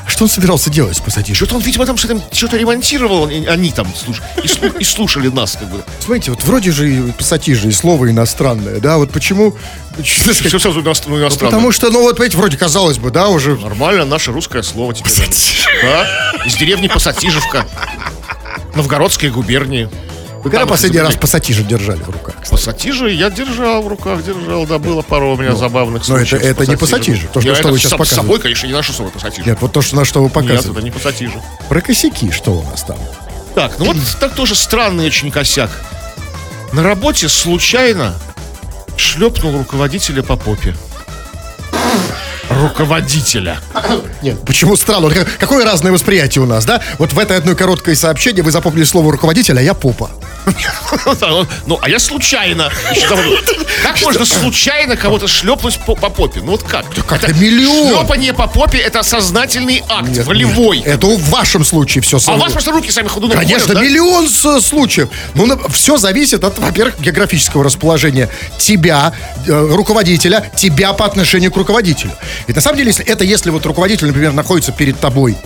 [0.06, 1.34] Что он собирался делать с пассатижем?
[1.36, 5.56] Что-то он, видимо, там что-то, что-то ремонтировал, они там слуш- и, слу- и слушали нас,
[5.58, 5.82] как бы.
[6.00, 9.54] Смотрите, вот вроде же пассатижи, и слово иностранное, да, вот почему...
[10.02, 11.24] Все сразу иностранно.
[11.30, 13.56] Ну, Потому что, ну вот, понимаете, вроде казалось бы, да, уже...
[13.56, 15.12] Нормально, наше русское слово теперь.
[15.82, 16.06] Да?
[16.44, 17.66] Из деревни Пассатижевка.
[18.74, 19.88] Новгородской губернии.
[20.46, 22.36] Вы когда последний раз пассатижи держали в руках?
[22.48, 26.42] Пассатижи я держал в руках, держал, да, было пару у меня забавных но это- случаев.
[26.42, 28.14] с это не пассатижи, то, что- что вы сейчас с- С показываете.
[28.14, 29.44] собой, конечно, не ношу с собой пассатижи.
[29.48, 30.70] Нет, вот то, что, на что вы Нет, показываете.
[30.70, 31.42] это не пассатижи.
[31.68, 32.96] Про косяки что у нас там?
[33.56, 35.70] Так, ну вот так тоже странный очень косяк.
[36.72, 38.14] На работе случайно
[38.96, 40.76] шлепнул руководителя по попе.
[42.50, 43.58] Руководителя.
[44.22, 45.02] Нет, почему странно?
[45.08, 46.80] Вот как- Какое разное восприятие у нас, да?
[46.98, 50.10] Вот в этой одной короткой сообщении вы запомнили слово руководителя, а я попа.
[51.66, 52.70] Ну, а я случайно.
[53.82, 56.40] Как можно случайно кого-то шлепнуть по, по попе?
[56.40, 56.84] Ну вот как?
[57.06, 57.98] как-то миллион.
[57.98, 60.80] Шлепание по попе это сознательный акт, волевой.
[60.80, 63.80] это в вашем случае все А у вас просто руки сами ходуном Конечно, да?
[63.80, 65.08] миллион случаев.
[65.34, 69.12] Ну, все зависит от, во-первых, географического расположения тебя,
[69.46, 72.12] э, руководителя, тебя по отношению к руководителю.
[72.46, 75.36] Ведь на самом деле, если, это если вот руководитель, например, находится перед тобой,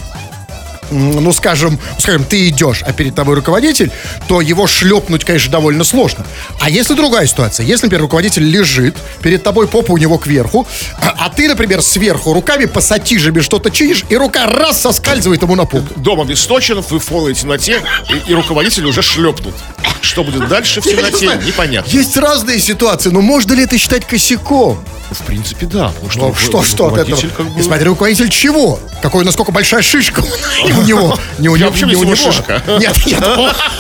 [0.91, 3.91] ну, скажем, скажем, ты идешь, а перед тобой руководитель,
[4.29, 6.27] то его шлепнуть, конечно, довольно сложно.
[6.61, 7.65] А если другая ситуация?
[7.67, 10.67] Если, например, руководитель лежит, перед тобой попа у него кверху,
[11.01, 15.65] а, а ты, например, сверху руками пассатижами что-то чинишь, и рука раз соскальзывает ему на
[15.65, 15.87] попу.
[15.97, 19.55] Дом обесточен, вы в полной темноте, и, и руководитель уже шлепнут.
[20.03, 21.43] Что будет дальше в не темноте, знаю.
[21.47, 21.91] непонятно.
[21.91, 24.83] Есть разные ситуации, но можно ли это считать косяком?
[25.11, 25.89] В принципе, да.
[25.89, 27.21] Потому что Ну, что, что от этого?
[27.37, 28.79] как бы- И смотри, руководитель чего?
[29.03, 30.23] Какой, насколько большая шишка
[30.67, 31.19] и у него.
[31.39, 32.79] Не у него, не у него.
[32.79, 33.25] Нет, нет.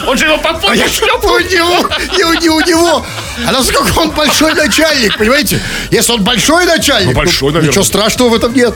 [0.07, 1.33] Он же его по попе я шлепнул.
[1.35, 3.05] у него, не, у- не у него.
[3.47, 5.61] А насколько он большой начальник, понимаете?
[5.91, 7.69] Если он большой начальник, Ну, большой, то наверное.
[7.71, 8.75] ничего страшного в этом нет.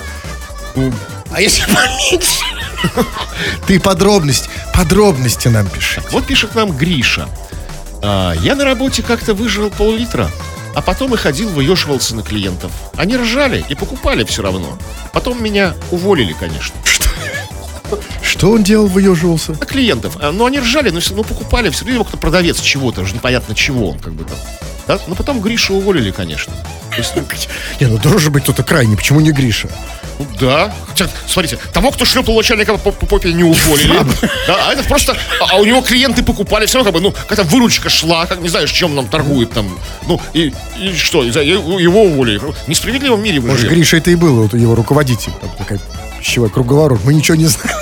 [1.33, 2.45] А если поменьше?
[3.67, 6.03] Ты подробности, подробности нам пиши.
[6.11, 7.29] Вот пишет нам Гриша.
[8.03, 10.31] «А, я на работе как-то выжрал пол-литра,
[10.75, 12.71] а потом и ходил, выешивался на клиентов.
[12.97, 14.79] Они ржали и покупали все равно.
[15.13, 16.75] Потом меня уволили, конечно.
[16.85, 17.09] что
[18.51, 19.53] он делал, выеживался?
[19.53, 20.17] На клиентов.
[20.21, 21.71] А, Ну, они ржали, но все равно покупали.
[21.71, 24.37] Все равно кто продавец чего-то, уже непонятно чего он как бы там.
[24.87, 24.99] Да?
[25.07, 26.53] Но потом Гришу уволили, конечно.
[26.97, 27.23] Есть, ну,
[27.81, 29.69] Не, ну должен быть кто-то крайний, почему не Гриша?
[30.19, 30.75] ну, да.
[30.87, 33.95] Хотя, смотрите, того, кто шлепал начальника по, по попе, не уволили.
[34.47, 35.17] Да, а это просто...
[35.41, 38.41] А, а у него клиенты покупали, все равно как бы, ну, какая-то выручка шла, как
[38.41, 39.67] не знаешь, чем нам торгует там.
[40.07, 42.39] Ну, и, и что, и его уволили.
[42.39, 43.75] В несправедливом мире мы Может, живем.
[43.75, 45.33] Гриша это и был, вот его руководитель.
[45.41, 45.81] Там такая
[46.25, 47.01] пищевой круговорот.
[47.05, 47.77] Мы ничего не знаем.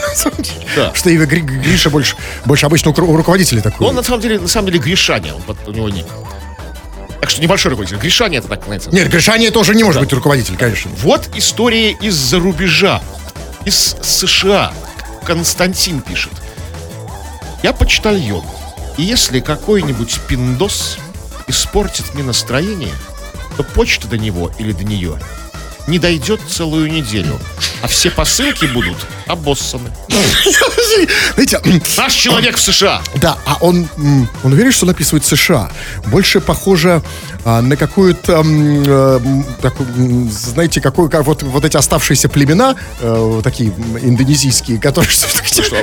[0.76, 0.92] Да.
[0.94, 3.86] Что Ива Гри- Гриша больше, больше обычно у руководителя такой.
[3.86, 6.06] Он на самом деле, на самом деле Гришаня, он, у него ник.
[7.20, 7.98] Так что небольшой руководитель.
[7.98, 8.90] Гришаня это так, знаете.
[8.90, 10.90] Нет, Гришаня тоже не может быть руководитель, конечно.
[10.98, 13.00] Вот история из-за рубежа,
[13.64, 14.72] из США.
[15.24, 16.32] Константин пишет.
[17.62, 18.44] Я почтальон.
[18.98, 20.98] И если какой-нибудь пиндос
[21.46, 22.92] испортит мне настроение,
[23.56, 25.20] то почта до него или до нее
[25.86, 27.38] не дойдет целую неделю.
[27.82, 29.90] А все посылки будут обоссаны.
[31.34, 31.60] Знаете,
[31.96, 33.02] Наш человек в США.
[33.16, 33.88] Да, а он,
[34.44, 35.70] он уверен, что написывает США.
[36.06, 37.02] Больше похоже
[37.44, 39.20] а, на какую-то, э,
[40.30, 45.10] знаете, какой, как вот, вот эти оставшиеся племена, э, такие индонезийские, которые,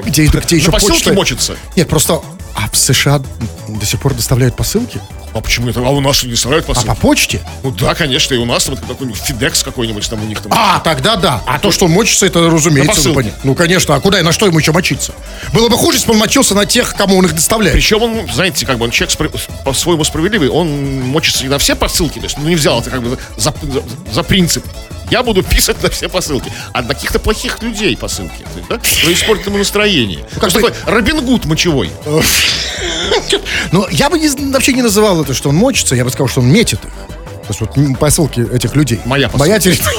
[0.05, 1.57] где, где, еще почта- мочится.
[1.75, 2.21] Нет, просто,
[2.55, 3.21] а в США
[3.67, 5.01] до сих пор доставляют посылки?
[5.33, 5.79] А почему это?
[5.81, 6.87] А у нас не А посылки?
[6.87, 7.39] по почте?
[7.63, 10.51] Ну да, конечно, и у нас там какой-нибудь Фидекс какой-нибудь там у них там.
[10.55, 11.41] А, тогда да.
[11.45, 13.07] А то, что он мочится, это На разумеется.
[13.09, 13.39] ну, понятно.
[13.43, 13.95] Ну, конечно.
[13.95, 15.13] А куда и на что ему еще мочиться?
[15.53, 17.73] Было бы хуже, если бы он мочился на тех, кому он их доставляет.
[17.75, 21.75] Причем он, знаете, как бы он человек спро- по-своему справедливый, он мочится не на все
[21.75, 24.65] посылки, то есть, ну, не взял это как бы за, за- за принцип.
[25.09, 26.51] Я буду писать на все посылки.
[26.73, 28.45] А на каких-то плохих людей посылки.
[28.69, 28.77] Да?
[28.77, 30.25] Кто испортит ему настроение.
[30.35, 31.91] Ну, как такой Робин Гуд мочевой.
[33.71, 36.41] Но я бы не- вообще не называл это, что он мочится, я бы сказал, что
[36.41, 36.91] он метит их.
[36.91, 39.01] То есть вот посылки этих людей.
[39.05, 39.47] Моя посылка.
[39.49, 39.97] Моя территория.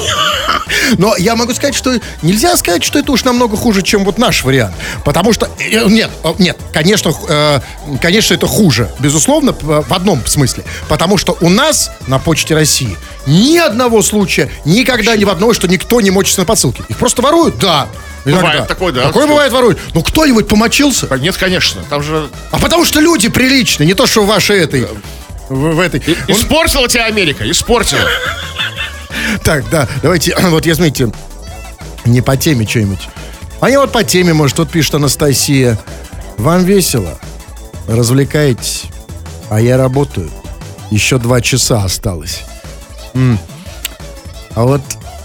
[0.97, 4.43] Но я могу сказать, что нельзя сказать, что это уж намного хуже, чем вот наш
[4.43, 4.75] вариант.
[5.03, 7.59] Потому что, э, нет, э, нет, конечно, э,
[8.01, 10.63] конечно, это хуже, безусловно, в одном смысле.
[10.87, 15.67] Потому что у нас на Почте России ни одного случая, никогда ни в одного, что
[15.67, 16.83] никто не мочится на посылке.
[16.89, 17.87] Их просто воруют, да.
[18.25, 18.65] Бывает Иногда.
[18.65, 19.07] такое, да.
[19.07, 19.79] Такое бывает воруют.
[19.93, 21.07] Ну, кто-нибудь помочился?
[21.17, 24.87] Нет, конечно, там же А потому что люди приличные, не то, что в вашей этой...
[25.49, 26.01] В, в этой.
[26.27, 28.01] Он- испортила тебя Америка, испортила.
[29.43, 31.11] Так, да, давайте, вот я, смотрите,
[32.05, 33.09] не по теме что-нибудь.
[33.59, 35.77] А я вот по теме, может, тут пишет Анастасия.
[36.37, 37.19] Вам весело?
[37.87, 38.85] Развлекаетесь?
[39.49, 40.31] А я работаю.
[40.89, 42.41] Еще два часа осталось.
[43.13, 43.37] М.
[44.55, 44.81] А вот,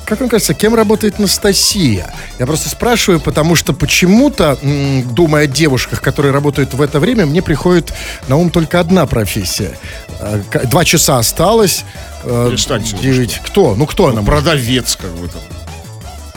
[0.06, 2.12] как вам кажется, кем работает Анастасия?
[2.38, 4.56] Я просто спрашиваю, потому что почему-то,
[5.10, 7.92] думая о девушках, которые работают в это время, мне приходит
[8.28, 9.76] на ум только одна профессия.
[10.20, 11.84] Э, Два часа осталось.
[12.24, 13.40] э, Перестаньте девять.
[13.44, 13.74] Кто?
[13.74, 14.22] Ну, кто она?
[14.22, 14.44] может?
[14.44, 15.42] Продавец, как бы там.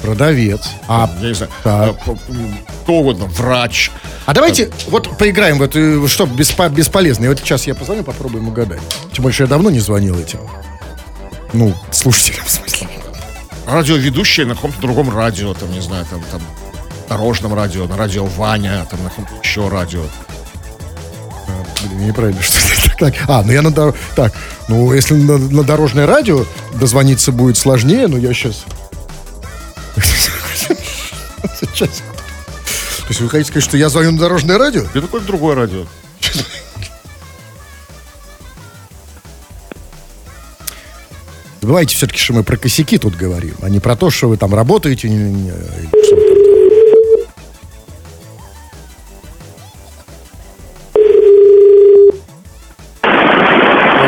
[0.02, 0.62] Продавец.
[0.88, 1.96] А, Я не знаю, Так.
[2.08, 3.92] м, кто угодно, врач.
[4.26, 7.26] а давайте вот поиграем в эту, что беспо- бесполезно.
[7.26, 8.80] И вот сейчас я позвоню, попробуем угадать.
[9.14, 10.40] Тем больше я давно не звонил этим.
[11.52, 12.88] Ну, слушателям, в смысле.
[13.70, 16.42] Радиоведущие на каком-то другом радио, там, не знаю, там, там,
[17.08, 20.04] дорожном радио, на радио Ваня, там, на каком-то еще радио.
[21.82, 22.58] Блин, неправильно, что
[23.00, 23.14] так.
[23.28, 24.34] А, ну я на дор- Так,
[24.68, 28.66] ну если на, на дорожное радио дозвониться будет сложнее, но я сейчас...
[31.60, 31.90] Сейчас.
[31.90, 34.82] То есть вы хотите сказать, что я звоню на дорожное радио?
[34.84, 35.86] Это какое-то другое радио.
[41.70, 44.56] Забывайте все-таки, что мы про косяки тут говорим, а не про то, что вы там
[44.56, 45.08] работаете.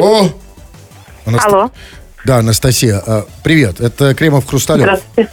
[0.01, 0.31] О!
[1.27, 1.71] Анаст- Алло.
[2.25, 4.81] Да, Анастасия, а, привет, это Кремов Хрусталев.
[4.81, 5.31] Здравствуйте.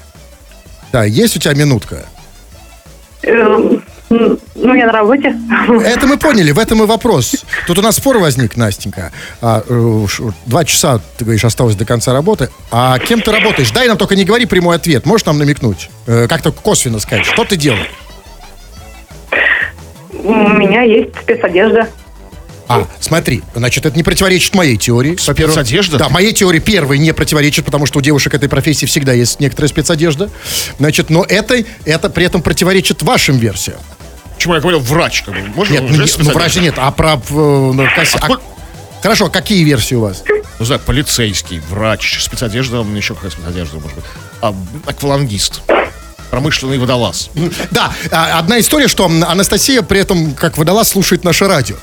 [0.93, 2.05] Да, есть у тебя минутка?
[3.23, 5.37] Эм, Ну, я на работе.
[5.85, 7.45] Это мы поняли, в этом и вопрос.
[7.67, 9.13] Тут у нас спор возник, Настенька.
[9.43, 10.07] А, э,
[10.47, 12.49] два часа, ты говоришь, осталось до конца работы.
[12.71, 13.71] А кем ты работаешь?
[13.71, 15.05] Дай нам только не говори прямой ответ.
[15.05, 15.91] Можешь нам намекнуть?
[16.07, 17.27] Э, как-то косвенно сказать.
[17.27, 17.91] Что ты делаешь?
[20.25, 21.89] У меня есть спецодежда.
[22.69, 25.17] А, смотри, значит, это не противоречит моей теории.
[25.27, 25.55] во-первых.
[25.55, 25.99] Спецодежда?
[25.99, 29.69] Да, моей теории первой не противоречит, потому что у девушек этой профессии всегда есть некоторая
[29.69, 30.31] спецодежда.
[30.79, 33.79] Значит, но это, это при этом противоречит вашим версиям.
[34.39, 35.23] Почему я говорил врач?
[35.23, 35.41] Как бы?
[35.49, 37.15] Можно Нет, ну, не- ну, врача нет, а про...
[37.15, 38.41] э, ну, коси- а- Откуда-
[39.03, 40.23] Хорошо, а какие версии у вас?
[40.61, 44.05] Ну, знаю, полицейский, врач, спецодежда, еще какая спецодежда, может быть.
[44.41, 44.55] А,
[44.87, 45.63] аквалангист.
[46.31, 47.31] Промышленный водолаз.
[47.73, 51.75] Да, а, одна история, что Анастасия при этом, как водолаз, слушает наше радио.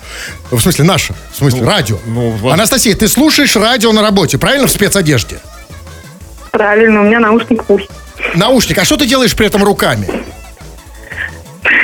[0.50, 1.14] В смысле, наше.
[1.34, 2.00] В смысле, радио.
[2.06, 2.54] ну, вот.
[2.54, 5.40] Анастасия, ты слушаешь радио на работе, правильно, в спецодежде?
[6.52, 7.90] Правильно, у меня наушник пусть.
[8.34, 8.78] Наушник.
[8.78, 10.08] А что ты делаешь при этом руками?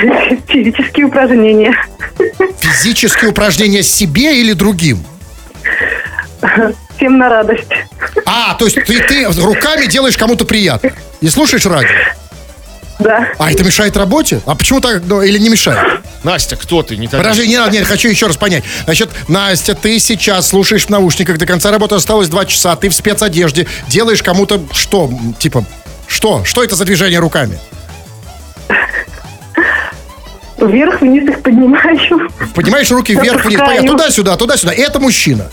[0.48, 1.74] Физические упражнения.
[2.60, 5.04] Физические упражнения себе или другим?
[6.96, 7.70] Всем на радость.
[8.26, 10.90] А, то есть ты, ты руками делаешь кому-то приятно.
[11.20, 11.88] И слушаешь радио.
[12.98, 13.28] Да.
[13.38, 14.40] А это мешает работе?
[14.46, 15.02] А почему так?
[15.06, 16.02] Ну, или не мешает?
[16.22, 16.96] Настя, кто ты?
[16.96, 18.62] Не так- Подожди, не надо, нет, хочу еще раз понять.
[18.84, 22.94] Значит, Настя, ты сейчас слушаешь в наушниках, до конца работы осталось два часа, ты в
[22.94, 25.10] спецодежде, делаешь кому-то что?
[25.38, 25.64] Типа,
[26.06, 26.44] что?
[26.44, 27.58] Что это за движение руками?
[30.66, 31.98] Вверх-вниз их поднимаю.
[32.54, 33.66] Поднимаешь руки вверх, вниз, Опускаю.
[33.66, 34.72] понятно, туда-сюда, туда-сюда.
[34.72, 35.50] Это мужчина.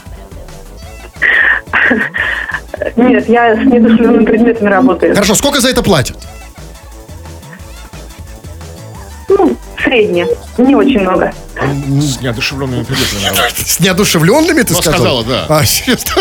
[2.96, 5.14] Нет, я с недушевленными предметами работаю.
[5.14, 6.18] Хорошо, сколько за это платят?
[9.28, 10.28] Ну, среднее.
[10.58, 11.34] Не очень много.
[11.56, 13.24] С неодушевленными предметами.
[13.24, 13.50] наверное.
[13.50, 14.94] С неодушевленными, ты сказал?
[14.94, 15.46] сказала, да.
[15.50, 16.14] А, серьезно?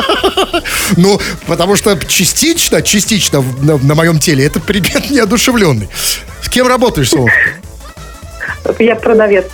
[0.96, 5.88] ну, потому что частично, частично на, на моем теле это предмет неодушевленный.
[6.42, 7.50] С кем работаешь, Солнышко?
[8.78, 9.46] Я продавец.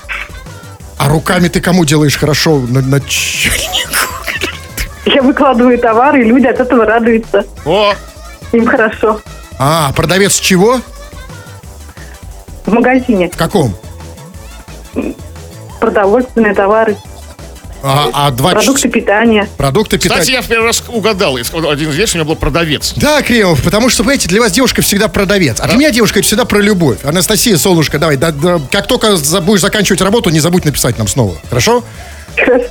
[0.99, 3.91] А руками ты кому делаешь хорошо на, начальнику?
[5.07, 7.45] Я выкладываю товары, и люди от этого радуются.
[7.65, 7.93] О,
[8.53, 9.21] Им хорошо.
[9.59, 10.81] А, продавец чего?
[12.67, 13.75] В магазине В каком?
[15.81, 16.97] продовольственные товары,
[17.87, 19.49] А, а два продукты ч- питания.
[19.59, 20.33] продукты кстати, питания.
[20.33, 21.37] я в первый раз угадал.
[21.37, 22.95] Я сказал, Один из версий у меня был продавец.
[22.97, 25.61] Да, Кремов, потому что, понимаете, для вас девушка всегда продавец.
[25.61, 27.05] А для меня девушка это всегда про любовь.
[27.05, 31.37] Анастасия, солнышко, давай, да- да, как только будешь заканчивать работу, не забудь написать нам снова.
[31.51, 31.85] Хорошо?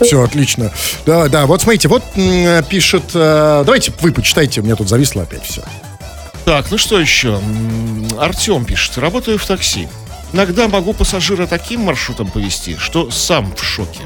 [0.02, 0.72] Все, отлично.
[1.06, 2.04] Да, да, вот смотрите, вот
[2.68, 3.04] пишет...
[3.14, 5.62] э, давайте вы почитайте, у меня тут зависло опять все.
[6.44, 7.40] Так, ну что еще?
[8.20, 8.98] Артем пишет.
[8.98, 9.88] Работаю в такси.
[10.34, 14.02] Иногда могу пассажира таким маршрутом повести, что сам в шоке.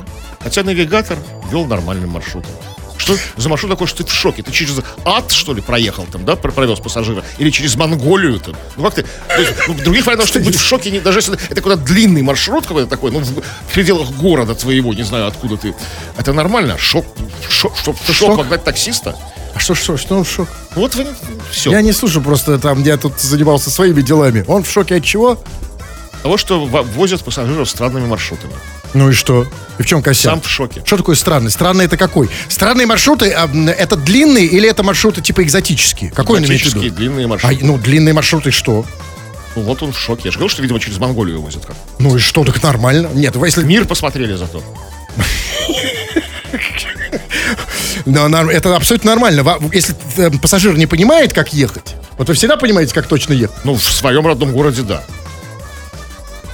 [0.48, 1.18] Хотя навигатор
[1.52, 2.50] вел нормальным маршрутом.
[2.98, 4.44] Что за маршрут такой, что ты в шоке?
[4.44, 7.22] Ты через ад, что ли, проехал там, да, про- провез пассажира?
[7.38, 8.56] Или через Монголию там?
[8.78, 9.04] Ну как ты?
[9.04, 12.22] То есть, ну, других вариантов, чтобы быть в шоке, не- даже если это куда-то длинный
[12.22, 15.76] маршрут какой-то такой, ну, в, в пределах города твоего, не знаю, откуда ты.
[16.18, 16.78] Это нормально.
[16.78, 17.06] Шок,
[17.50, 18.38] шок, в шок, Шок?
[18.38, 19.18] погнать таксиста.
[19.54, 20.50] А что, что, что он в шоке?
[20.76, 21.08] Вот вы,
[21.52, 21.72] все.
[21.72, 24.46] Я не слушаю, просто там я тут занимался своими делами.
[24.48, 25.38] Он в шоке от чего?
[26.24, 28.54] Того, что во- возят пассажиров странными маршрутами.
[28.94, 29.46] Ну и что?
[29.78, 30.32] И в чем косяк?
[30.34, 30.82] Сам в шоке.
[30.86, 31.52] Что такое странный?
[31.52, 32.30] Странный это какой?
[32.48, 36.12] Странные маршруты, а, это длинные или это маршруты типа экзотические?
[36.12, 36.40] Какой?
[36.42, 37.58] Экзотические длинные А, маршруты.
[37.66, 38.86] ну, длинные маршруты что?
[39.56, 40.24] Ну, вот он в шоке.
[40.26, 41.76] Я же говорил, что, видимо, через Монголию возят как.
[42.00, 43.10] Ну и что, так нормально.
[43.14, 43.64] Нет, вы если...
[43.64, 44.62] Мир посмотрели зато.
[48.06, 49.44] Но это абсолютно нормально.
[49.74, 53.58] Если э, пассажир не понимает, как ехать, вот вы всегда понимаете, как точно ехать.
[53.66, 55.04] Ну, в своем родном городе, да.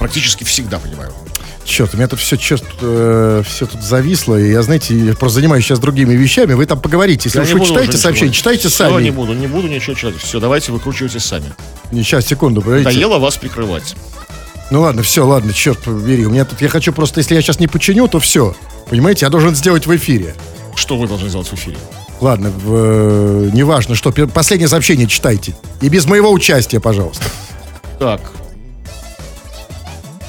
[0.04, 1.10] Практически всегда понимаю.
[1.64, 5.36] Черт, у меня тут все, черт, э, все тут зависло, и я, знаете, я просто
[5.36, 7.22] занимаюсь сейчас другими вещами, вы там поговорите.
[7.30, 8.38] Если Я уж вы читаете сообщение, ничего.
[8.40, 9.02] читайте Всё, сами.
[9.02, 10.16] не буду, не буду ничего читать.
[10.18, 11.46] Все, давайте выкручивайтесь сами.
[11.90, 12.92] Не, Сейчас, секунду, подождите.
[12.94, 13.96] Доело вас прикрывать.
[14.70, 16.26] Ну ладно, все, ладно, черт побери.
[16.26, 18.54] У меня тут, я хочу просто, если я сейчас не починю, то все.
[18.90, 20.34] Понимаете, я должен сделать в эфире.
[20.76, 21.78] Что вы должны сделать в эфире?
[22.20, 24.12] Ладно, в, э, неважно, что.
[24.12, 25.56] Последнее сообщение читайте.
[25.80, 27.24] И без моего участия, пожалуйста.
[27.98, 28.20] Так.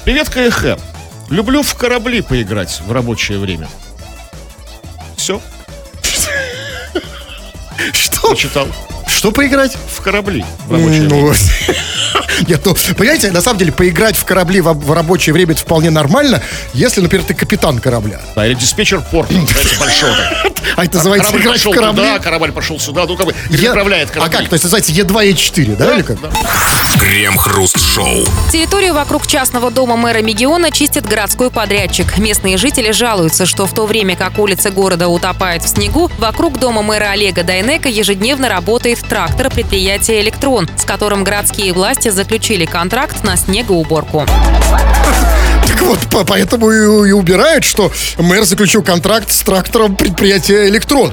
[0.06, 0.78] Привет, КХ.
[1.30, 3.68] Люблю в корабли поиграть в рабочее время.
[5.16, 5.42] Все,
[7.92, 8.30] Что?
[8.30, 8.68] почитал.
[9.16, 9.76] Что поиграть?
[9.96, 11.34] В корабли в рабочее Ну, время.
[12.48, 15.88] Нет, ну, понимаете, на самом деле, поиграть в корабли в, в рабочее время это вполне
[15.88, 16.42] нормально,
[16.74, 18.20] если, например, ты капитан корабля.
[18.34, 20.14] Да, или диспетчер порта, знаете, большого.
[20.76, 22.02] А это называется Корабль играть в пошел корабли.
[22.02, 24.36] туда, корабль пошел сюда, ну как бы переправляет А корабли.
[24.38, 24.48] как?
[24.48, 25.94] То есть называется Е2, Е4, да?
[25.94, 26.20] или как?
[26.20, 26.30] Да.
[27.00, 28.26] Крем-хруст-шоу.
[28.52, 32.18] Территорию вокруг частного дома мэра Мегиона чистит городской подрядчик.
[32.18, 36.82] Местные жители жалуются, что в то время как улицы города утопают в снегу, вокруг дома
[36.82, 43.36] мэра Олега Дайнека ежедневно работает трактор предприятия «Электрон», с которым городские власти заключили контракт на
[43.36, 44.26] снегоуборку.
[45.68, 51.12] Так вот, по- поэтому и, и убирают, что мэр заключил контракт с трактором предприятия «Электрон».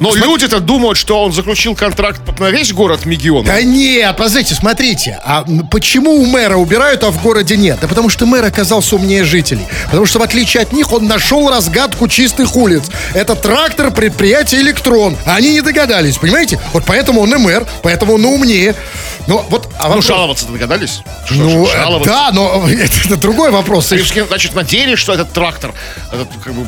[0.00, 3.44] Но люди-то думают, что он заключил контракт на весь город Мегион.
[3.44, 5.18] Да нет, подождите, смотрите.
[5.24, 7.78] А почему у мэра убирают, а в городе нет?
[7.80, 9.66] Да потому что мэр оказался умнее жителей.
[9.86, 12.84] Потому что, в отличие от них, он нашел разгадку чистых улиц.
[13.14, 15.16] Это трактор предприятия «Электрон».
[15.26, 16.58] Они не догадались, понимаете?
[16.72, 18.74] Вот поэтому он и мэр, поэтому он и умнее.
[19.26, 19.68] Но вот...
[19.78, 21.02] А Ну, вопрос- жаловаться догадались?
[21.26, 22.10] Что Ну, э, жаловаться.
[22.12, 23.89] да, но это, это другой вопрос.
[23.92, 25.72] Они, значит, надеялись, что этот трактор
[26.12, 26.66] этот, как бы,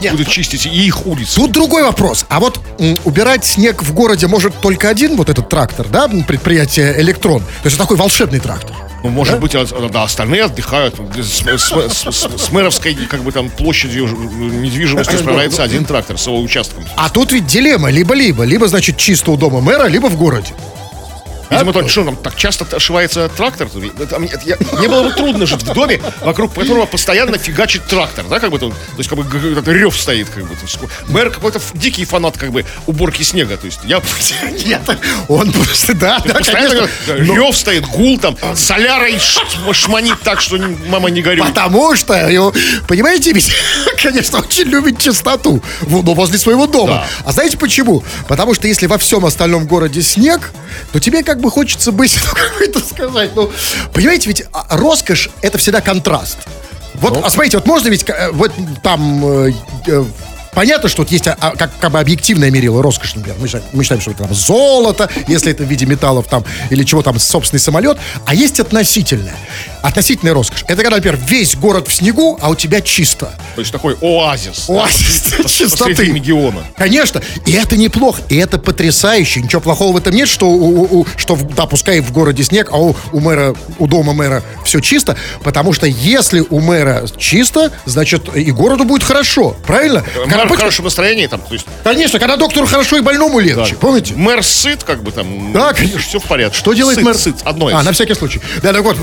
[0.00, 0.12] Нет.
[0.12, 1.36] будет чистить и их улицы.
[1.36, 2.26] Тут другой вопрос.
[2.28, 7.00] А вот м, убирать снег в городе может только один вот этот трактор, да, предприятие
[7.00, 7.40] «Электрон».
[7.40, 8.74] То есть это такой волшебный трактор.
[9.04, 10.96] Ну, может быть, а- да, остальные отдыхают.
[11.22, 16.40] С, с- с- с- мэровской, как бы там, площадью недвижимости справляется один трактор с его
[16.40, 16.84] участком.
[16.96, 18.42] А тут ведь дилемма либо-либо.
[18.42, 20.52] Либо, значит, чисто у дома мэра, либо в городе.
[21.50, 23.68] Видимо, то, что там так часто ошивается трактор.
[24.10, 28.26] Там, это я- мне было бы трудно жить в доме, вокруг которого постоянно фигачит трактор,
[28.28, 30.54] да, как бы там, то есть как бы этот рев стоит, как бы.
[30.54, 30.78] То есть,
[31.08, 33.56] мэр какой-то дикий фанат, как бы, уборки снега.
[33.56, 34.02] То есть я
[34.66, 34.82] Нет,
[35.28, 37.24] он просто, да, да, постоянно конечно.
[37.24, 39.40] Но- рев стоит, гул там, солярой ш-
[39.72, 41.46] шманит так, что мама не горюй.
[41.46, 42.52] Потому что,
[42.86, 43.50] понимаете, ведь,
[44.02, 46.92] конечно, очень любит чистоту в- ну, возле своего дома.
[46.94, 47.06] Да.
[47.24, 48.02] А знаете почему?
[48.28, 50.52] Потому что если во всем остальном городе снег,
[50.92, 53.50] то тебе как бы хочется быть, ну, как бы это сказать, ну,
[53.92, 56.38] понимаете, ведь а, роскошь— это всегда контраст.
[56.94, 59.52] Вот, а смотрите, вот можно ведь, э, вот там, э,
[59.86, 60.04] э,
[60.58, 63.38] Понятно, что вот есть а, а, как, как бы объективное мерило роскошь, например.
[63.40, 66.82] Мы считаем, мы считаем, что это там золото, если это в виде металлов там, или
[66.82, 67.96] чего там, собственный самолет.
[68.26, 69.36] А есть относительное.
[69.82, 70.64] Относительная роскошь.
[70.68, 73.32] Это когда, например, весь город в снегу, а у тебя чисто.
[73.54, 74.68] То есть такой оазис.
[74.68, 76.04] Оазис да, чистоты.
[76.04, 76.64] региона.
[76.76, 79.40] Конечно, и это неплохо, и это потрясающе.
[79.40, 82.78] Ничего плохого в этом нет, что, у- у- что да, пускай в городе снег, а
[82.78, 88.34] у, у мэра, у дома мэра все чисто, потому что если у мэра чисто, значит
[88.36, 90.02] и городу будет хорошо, правильно?
[90.02, 93.38] Когда Мэр в будет- хорошем настроении там, то есть Конечно, когда доктору хорошо и больному
[93.38, 94.14] легче, помните?
[94.16, 95.52] мэр сыт, как бы там.
[95.52, 95.98] Да, конечно.
[96.00, 96.58] Все в порядке.
[96.58, 97.16] Что делает Сыт, мэр?
[97.16, 98.40] Сыт, одно А, на всякий случай.
[98.62, 98.96] Да, да, вот.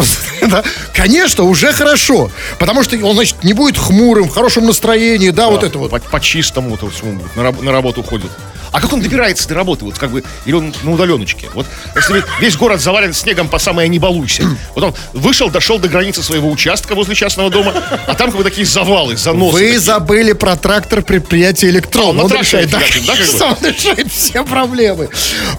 [0.47, 0.63] да.
[0.93, 2.31] Конечно, уже хорошо.
[2.59, 5.91] Потому что он, значит, не будет хмурым, в хорошем настроении, да, вот это вот.
[5.91, 6.89] По, по чистому то
[7.35, 8.31] на, на работу ходит.
[8.71, 9.85] А как он добирается до работы?
[9.85, 11.49] Вот как бы, или он на удаленочке?
[11.53, 14.43] Вот если весь город завален снегом по самое не балуйся.
[14.73, 17.73] Вот он вышел, дошел до границы своего участка возле частного дома,
[18.07, 19.53] а там как бы такие завалы, заносы.
[19.53, 19.79] Вы такие.
[19.79, 22.19] забыли про трактор предприятия «Электрон».
[22.19, 25.09] А, он Он решает, да, да, он решает все проблемы.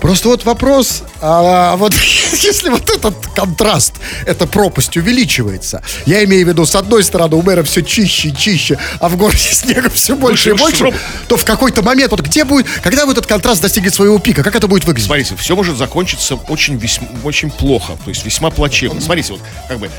[0.01, 1.95] Просто вот вопрос, а, вот
[2.43, 3.95] если вот этот контраст,
[4.25, 8.37] эта пропасть увеличивается, я имею в виду, с одной стороны, у мэра все чище и
[8.37, 10.95] чище, а в городе снега все больше и выше больше, проб-
[11.29, 14.55] то в какой-то момент, вот где будет, когда вот этот контраст достигнет своего пика, как
[14.55, 15.07] это будет выглядеть?
[15.07, 19.01] Смотрите, все может закончиться очень, весьма, очень плохо, то есть весьма плачевно.
[19.01, 19.91] Смотрите, вот как бы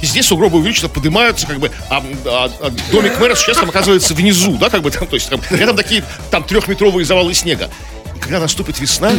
[0.00, 4.58] Везде сугробы увеличенно поднимаются, как бы, а, а- а домик мэра сейчас там оказывается внизу,
[4.58, 7.70] да, как бы там, то есть там, рядом такие там трехметровые завалы снега.
[8.16, 9.12] И когда наступит весна,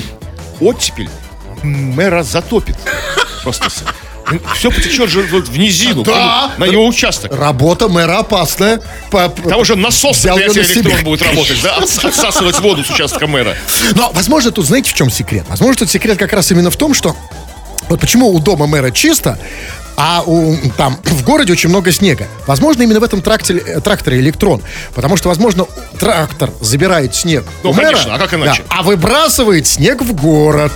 [0.60, 1.10] оттепель
[1.64, 2.76] мэра затопит.
[3.44, 3.70] Просто
[4.56, 6.52] все потечет же в низину, Да.
[6.58, 7.34] на его участок.
[7.36, 8.82] Работа мэра опасная.
[9.12, 10.34] По- Там уже насос себя.
[10.36, 13.56] электрон будет работать, да, отс- отсасывать воду с участка мэра.
[13.96, 15.46] Но, возможно, тут знаете, в чем секрет?
[15.50, 17.16] Возможно, тут секрет как раз именно в том, что
[17.90, 19.38] вот почему у дома мэра чисто,
[19.96, 22.28] а у, там в городе очень много снега.
[22.48, 24.62] Возможно, именно в этом тракторе, э, тракторе электрон.
[24.96, 25.68] Потому что, возможно,
[26.00, 28.64] трактор забирает снег Ну, у мэра, конечно, а как иначе?
[28.68, 30.72] да, а выбрасывает снег в город.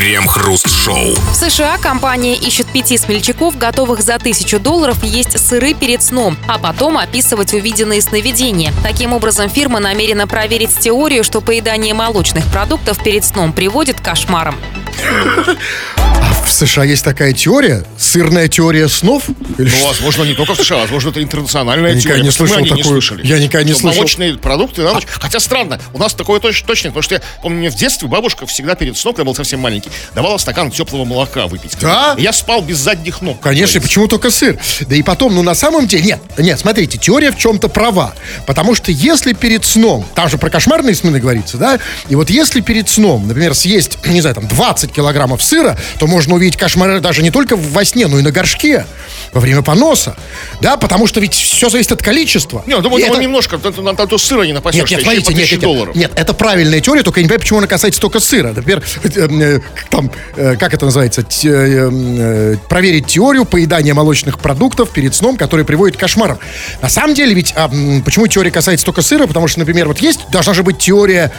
[0.00, 1.14] Крем-хруст-шоу.
[1.14, 6.58] В США компания ищет пяти смельчаков, готовых за тысячу долларов есть сыры перед сном, а
[6.58, 8.72] потом описывать увиденные сновидения.
[8.82, 14.56] Таким образом, фирма намерена проверить теорию, что поедание молочных продуктов перед сном приводит к кошмарам.
[16.44, 19.24] В США есть такая теория, сырная теория снов.
[19.56, 19.86] Или Ну, что?
[19.88, 22.24] возможно, не только в США, возможно, это интернациональная Я никогда теория.
[22.24, 22.84] не слышал они не такую.
[23.00, 23.26] слышали?
[23.26, 23.96] Я никогда не слышал.
[23.98, 25.04] Молочные продукты на ночь.
[25.08, 28.46] Хотя странно, у нас такое точно, точно потому что я помню, мне в детстве бабушка
[28.46, 31.76] всегда перед сном, когда я был совсем маленький, давала стакан теплого молока выпить.
[31.80, 32.14] Да?
[32.18, 33.40] Я спал без задних ног.
[33.40, 34.58] Конечно, и почему только сыр?
[34.80, 38.14] Да и потом, ну на самом деле, нет, нет, смотрите, теория в чем-то права.
[38.46, 41.78] Потому что если перед сном, там же про кошмарные сны говорится, да?
[42.08, 46.34] И вот если перед сном, например, съесть, не знаю, там 20 килограммов сыра, то можно
[46.40, 48.86] увидеть кошмары даже не только во сне, но и на горшке
[49.32, 50.16] во время поноса.
[50.60, 52.62] Да, потому что ведь все зависит от количества.
[52.66, 55.40] Не, ну, думаю, это- немножко, там то сыра не напасешься, нет, нет, смотрите, нет, 1000
[55.40, 55.94] нет, нет, долларов.
[55.94, 58.52] нет, это правильная теория, только я не понимаю, почему она касается только сыра.
[58.52, 59.60] Например, э, э,
[59.90, 65.64] там, э, как это называется, э, э, проверить теорию поедания молочных продуктов перед сном, который
[65.64, 66.38] приводит к кошмарам.
[66.82, 67.68] На самом деле, ведь, а,
[68.04, 69.26] почему теория касается только сыра?
[69.26, 71.30] Потому что, например, вот есть, должна же быть теория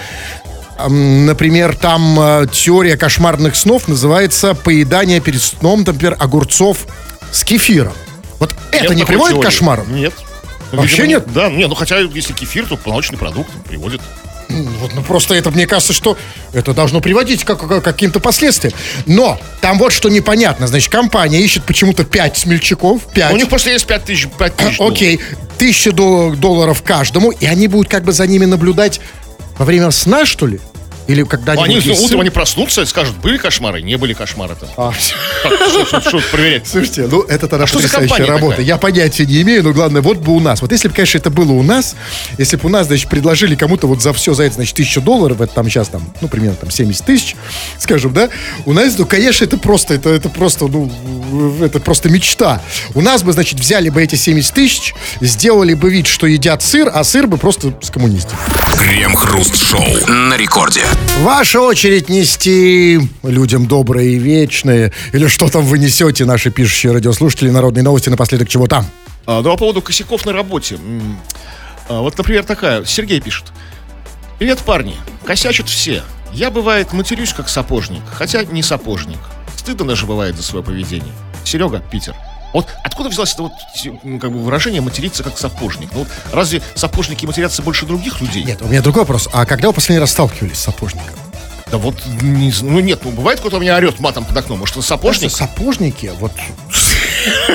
[0.89, 6.85] Например, там э, теория кошмарных снов называется поедание перед сном, например, огурцов
[7.31, 7.93] с кефиром.
[8.39, 9.45] Вот это Нет не такой приводит к теории.
[9.45, 9.95] кошмарам?
[9.95, 10.13] Нет.
[10.71, 11.33] Вообще Видимо, нет?
[11.33, 14.01] Да, нет, ну хотя если кефир, то молочный продукт приводит.
[14.49, 16.17] Вот, ну просто это, мне кажется, что
[16.51, 18.73] это должно приводить к, к- к каким-то последствиям.
[19.05, 20.67] Но там вот что непонятно.
[20.67, 23.01] Значит, компания ищет почему-то 5 смельчаков.
[23.13, 23.33] 5.
[23.33, 24.93] У них просто есть 5 тысяч, 5 тысяч долларов.
[24.97, 25.19] Окей.
[25.57, 27.31] Тысяча дол- долларов каждому.
[27.31, 28.99] И они будут как бы за ними наблюдать
[29.57, 30.59] во время сна, что ли?
[31.07, 34.55] Или когда Ну, они, есть утром они проснутся и скажут, были кошмары, не были кошмары
[34.55, 34.69] там.
[34.77, 36.67] А, что- проверять?
[36.67, 38.51] Слушайте, ну это тогда за потрясающая работа.
[38.57, 38.65] такая?
[38.65, 40.61] Я понятия не имею, но главное, вот бы у нас.
[40.61, 41.95] Вот если бы, конечно, это было у нас,
[42.37, 45.41] если бы у нас, значит, предложили кому-то вот за все за это, значит, тысячу долларов,
[45.41, 47.35] это там сейчас там, ну, примерно там 70 тысяч,
[47.77, 48.29] скажем, да,
[48.65, 50.89] у нас, ну, конечно, это просто, это, это просто, ну,
[51.61, 52.61] это просто мечта.
[52.93, 56.89] У нас бы, значит, взяли бы эти 70 тысяч, сделали бы вид, что едят сыр,
[56.93, 58.35] а сыр бы просто скоммунистил.
[58.77, 60.81] Крем-хруст-шоу на рекорде.
[61.21, 64.91] Ваша очередь нести людям доброе и вечное.
[65.13, 68.85] Или что там вы несете, наши пишущие радиослушатели, народные новости, напоследок чего там?
[69.25, 70.77] А, ну, по поводу косяков на работе.
[71.87, 72.83] А, вот, например, такая.
[72.85, 73.45] Сергей пишет.
[74.39, 74.95] Привет, парни.
[75.25, 76.03] Косячат все.
[76.33, 79.19] Я, бывает, матерюсь как сапожник, хотя не сапожник.
[79.55, 81.13] Стыдно даже бывает за свое поведение.
[81.43, 82.15] Серега, Питер.
[82.53, 83.53] Вот откуда взялось это вот
[84.19, 85.89] как бы выражение материться как сапожник?
[85.93, 88.43] Ну, вот разве сапожники матерятся больше других людей?
[88.43, 89.29] Нет, у меня другой вопрос.
[89.31, 91.15] А когда вы последний раз сталкивались с сапожником?
[91.71, 94.75] Да вот, не ну нет, ну бывает, кто-то у меня орет матом под окном, может,
[94.75, 95.31] это сапожник?
[95.31, 96.31] Сапожники, вот...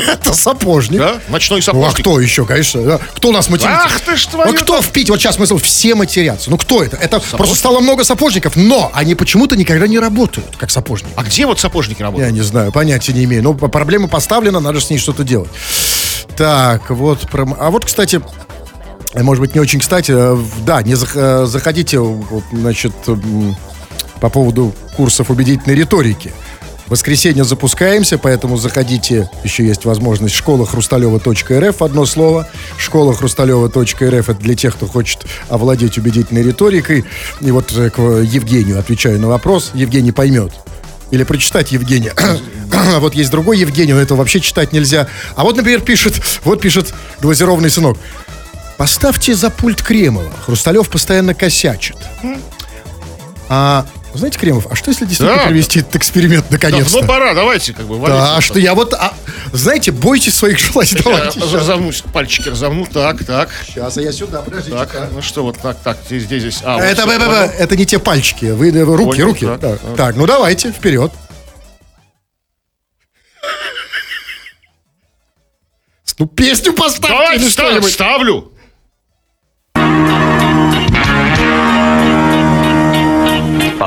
[0.08, 1.00] Это сапожник.
[1.00, 1.20] Да?
[1.28, 2.00] Ночной Ну, а сапожник.
[2.00, 2.82] кто еще, конечно?
[2.82, 2.98] да?
[3.14, 3.82] Кто нас матерится?
[3.84, 5.12] Ах ты ж твою Вот кто в Питере?
[5.12, 6.50] Вот сейчас смысл, все матерятся.
[6.50, 6.96] Ну, кто это?
[6.96, 11.12] Это просто стало много сапожников, но они почему-то никогда не работают, как сапожники.
[11.16, 12.32] А где вот сапожники Я работают?
[12.32, 13.42] не знаю, понятия не имею.
[13.42, 15.50] Но п- проблема поставлена, надо с ней что-то делать.
[16.36, 17.28] Так, вот.
[17.28, 18.20] про- А вот, кстати,
[19.14, 20.12] может быть, не очень кстати.
[20.14, 21.98] э, Да, не э, заходите,
[22.52, 22.92] значит,
[24.20, 26.32] по поводу курсов убедительной риторики.
[26.86, 32.48] В воскресенье запускаемся, поэтому заходите, еще есть возможность, школа хрусталева.рф, одно слово.
[32.78, 37.04] Школа хрусталева.рф, это для тех, кто хочет овладеть убедительной риторикой.
[37.40, 40.52] И вот э, к Евгению отвечаю на вопрос, Евгений поймет.
[41.10, 42.12] Или прочитать Евгения.
[42.72, 45.08] А вот есть другой Евгений, но этого вообще читать нельзя.
[45.34, 47.98] А вот, например, пишет, вот пишет глазированный сынок.
[48.76, 50.30] Поставьте за пульт Кремова.
[50.44, 51.96] Хрусталев постоянно косячит.
[53.48, 53.86] А,
[54.16, 55.46] знаете, Кремов, а что если действительно Да.
[55.46, 56.92] провести этот эксперимент наконец-то?
[56.92, 58.40] Давно пора, давайте, как бы, Да, валите.
[58.46, 59.14] что я вот, а,
[59.52, 60.90] знаете, бойтесь своих желаний.
[60.96, 64.76] Я Давайте, сейчас, разомнусь, пальчики разомну, так, так, Сейчас, а я сюда, подождите.
[64.76, 66.60] так, ну что, вот так, так, здесь, здесь.
[66.64, 69.46] А, вот Это, б- б- это не те пальчики, вы э, руки, Понял, руки.
[69.46, 69.96] так, Так, так.
[69.96, 71.12] так, ну давайте, вперед.
[76.18, 77.92] Ну, песню поставьте или ста- что-нибудь.
[77.92, 78.52] ставлю.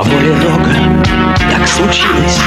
[0.00, 0.74] По воле Рога
[1.50, 2.38] так случилось,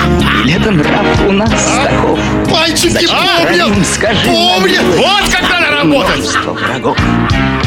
[0.43, 1.51] или это нрав у нас
[1.83, 2.19] таков.
[2.51, 4.81] Пальчики помнят, скажи, помнят.
[4.97, 6.35] Вот как надо работать.
[6.45, 6.97] врагов.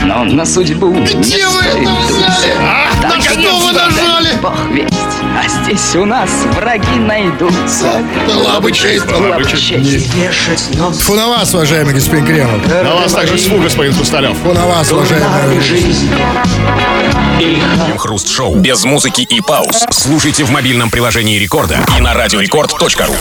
[0.02, 2.52] Но на судьбу не Где вы стоит это взяли?
[2.62, 4.05] Ах, Так на что вы нажали?
[4.42, 4.92] Бог весть,
[5.36, 8.02] а здесь у нас враги найдутся.
[8.26, 10.10] Была бы честь, Была бы честь.
[11.00, 12.66] Фу на вас, уважаемый господин Кремов.
[12.66, 14.36] На вас также сву, господин Хрусталев.
[14.38, 15.60] Фу на вас, уважаемый.
[15.60, 16.10] жизнь.
[17.38, 19.84] Крем-хруст шоу без музыки и пауз.
[19.90, 23.14] Слушайте в мобильном приложении Рекорда и на радиорекорд.ру.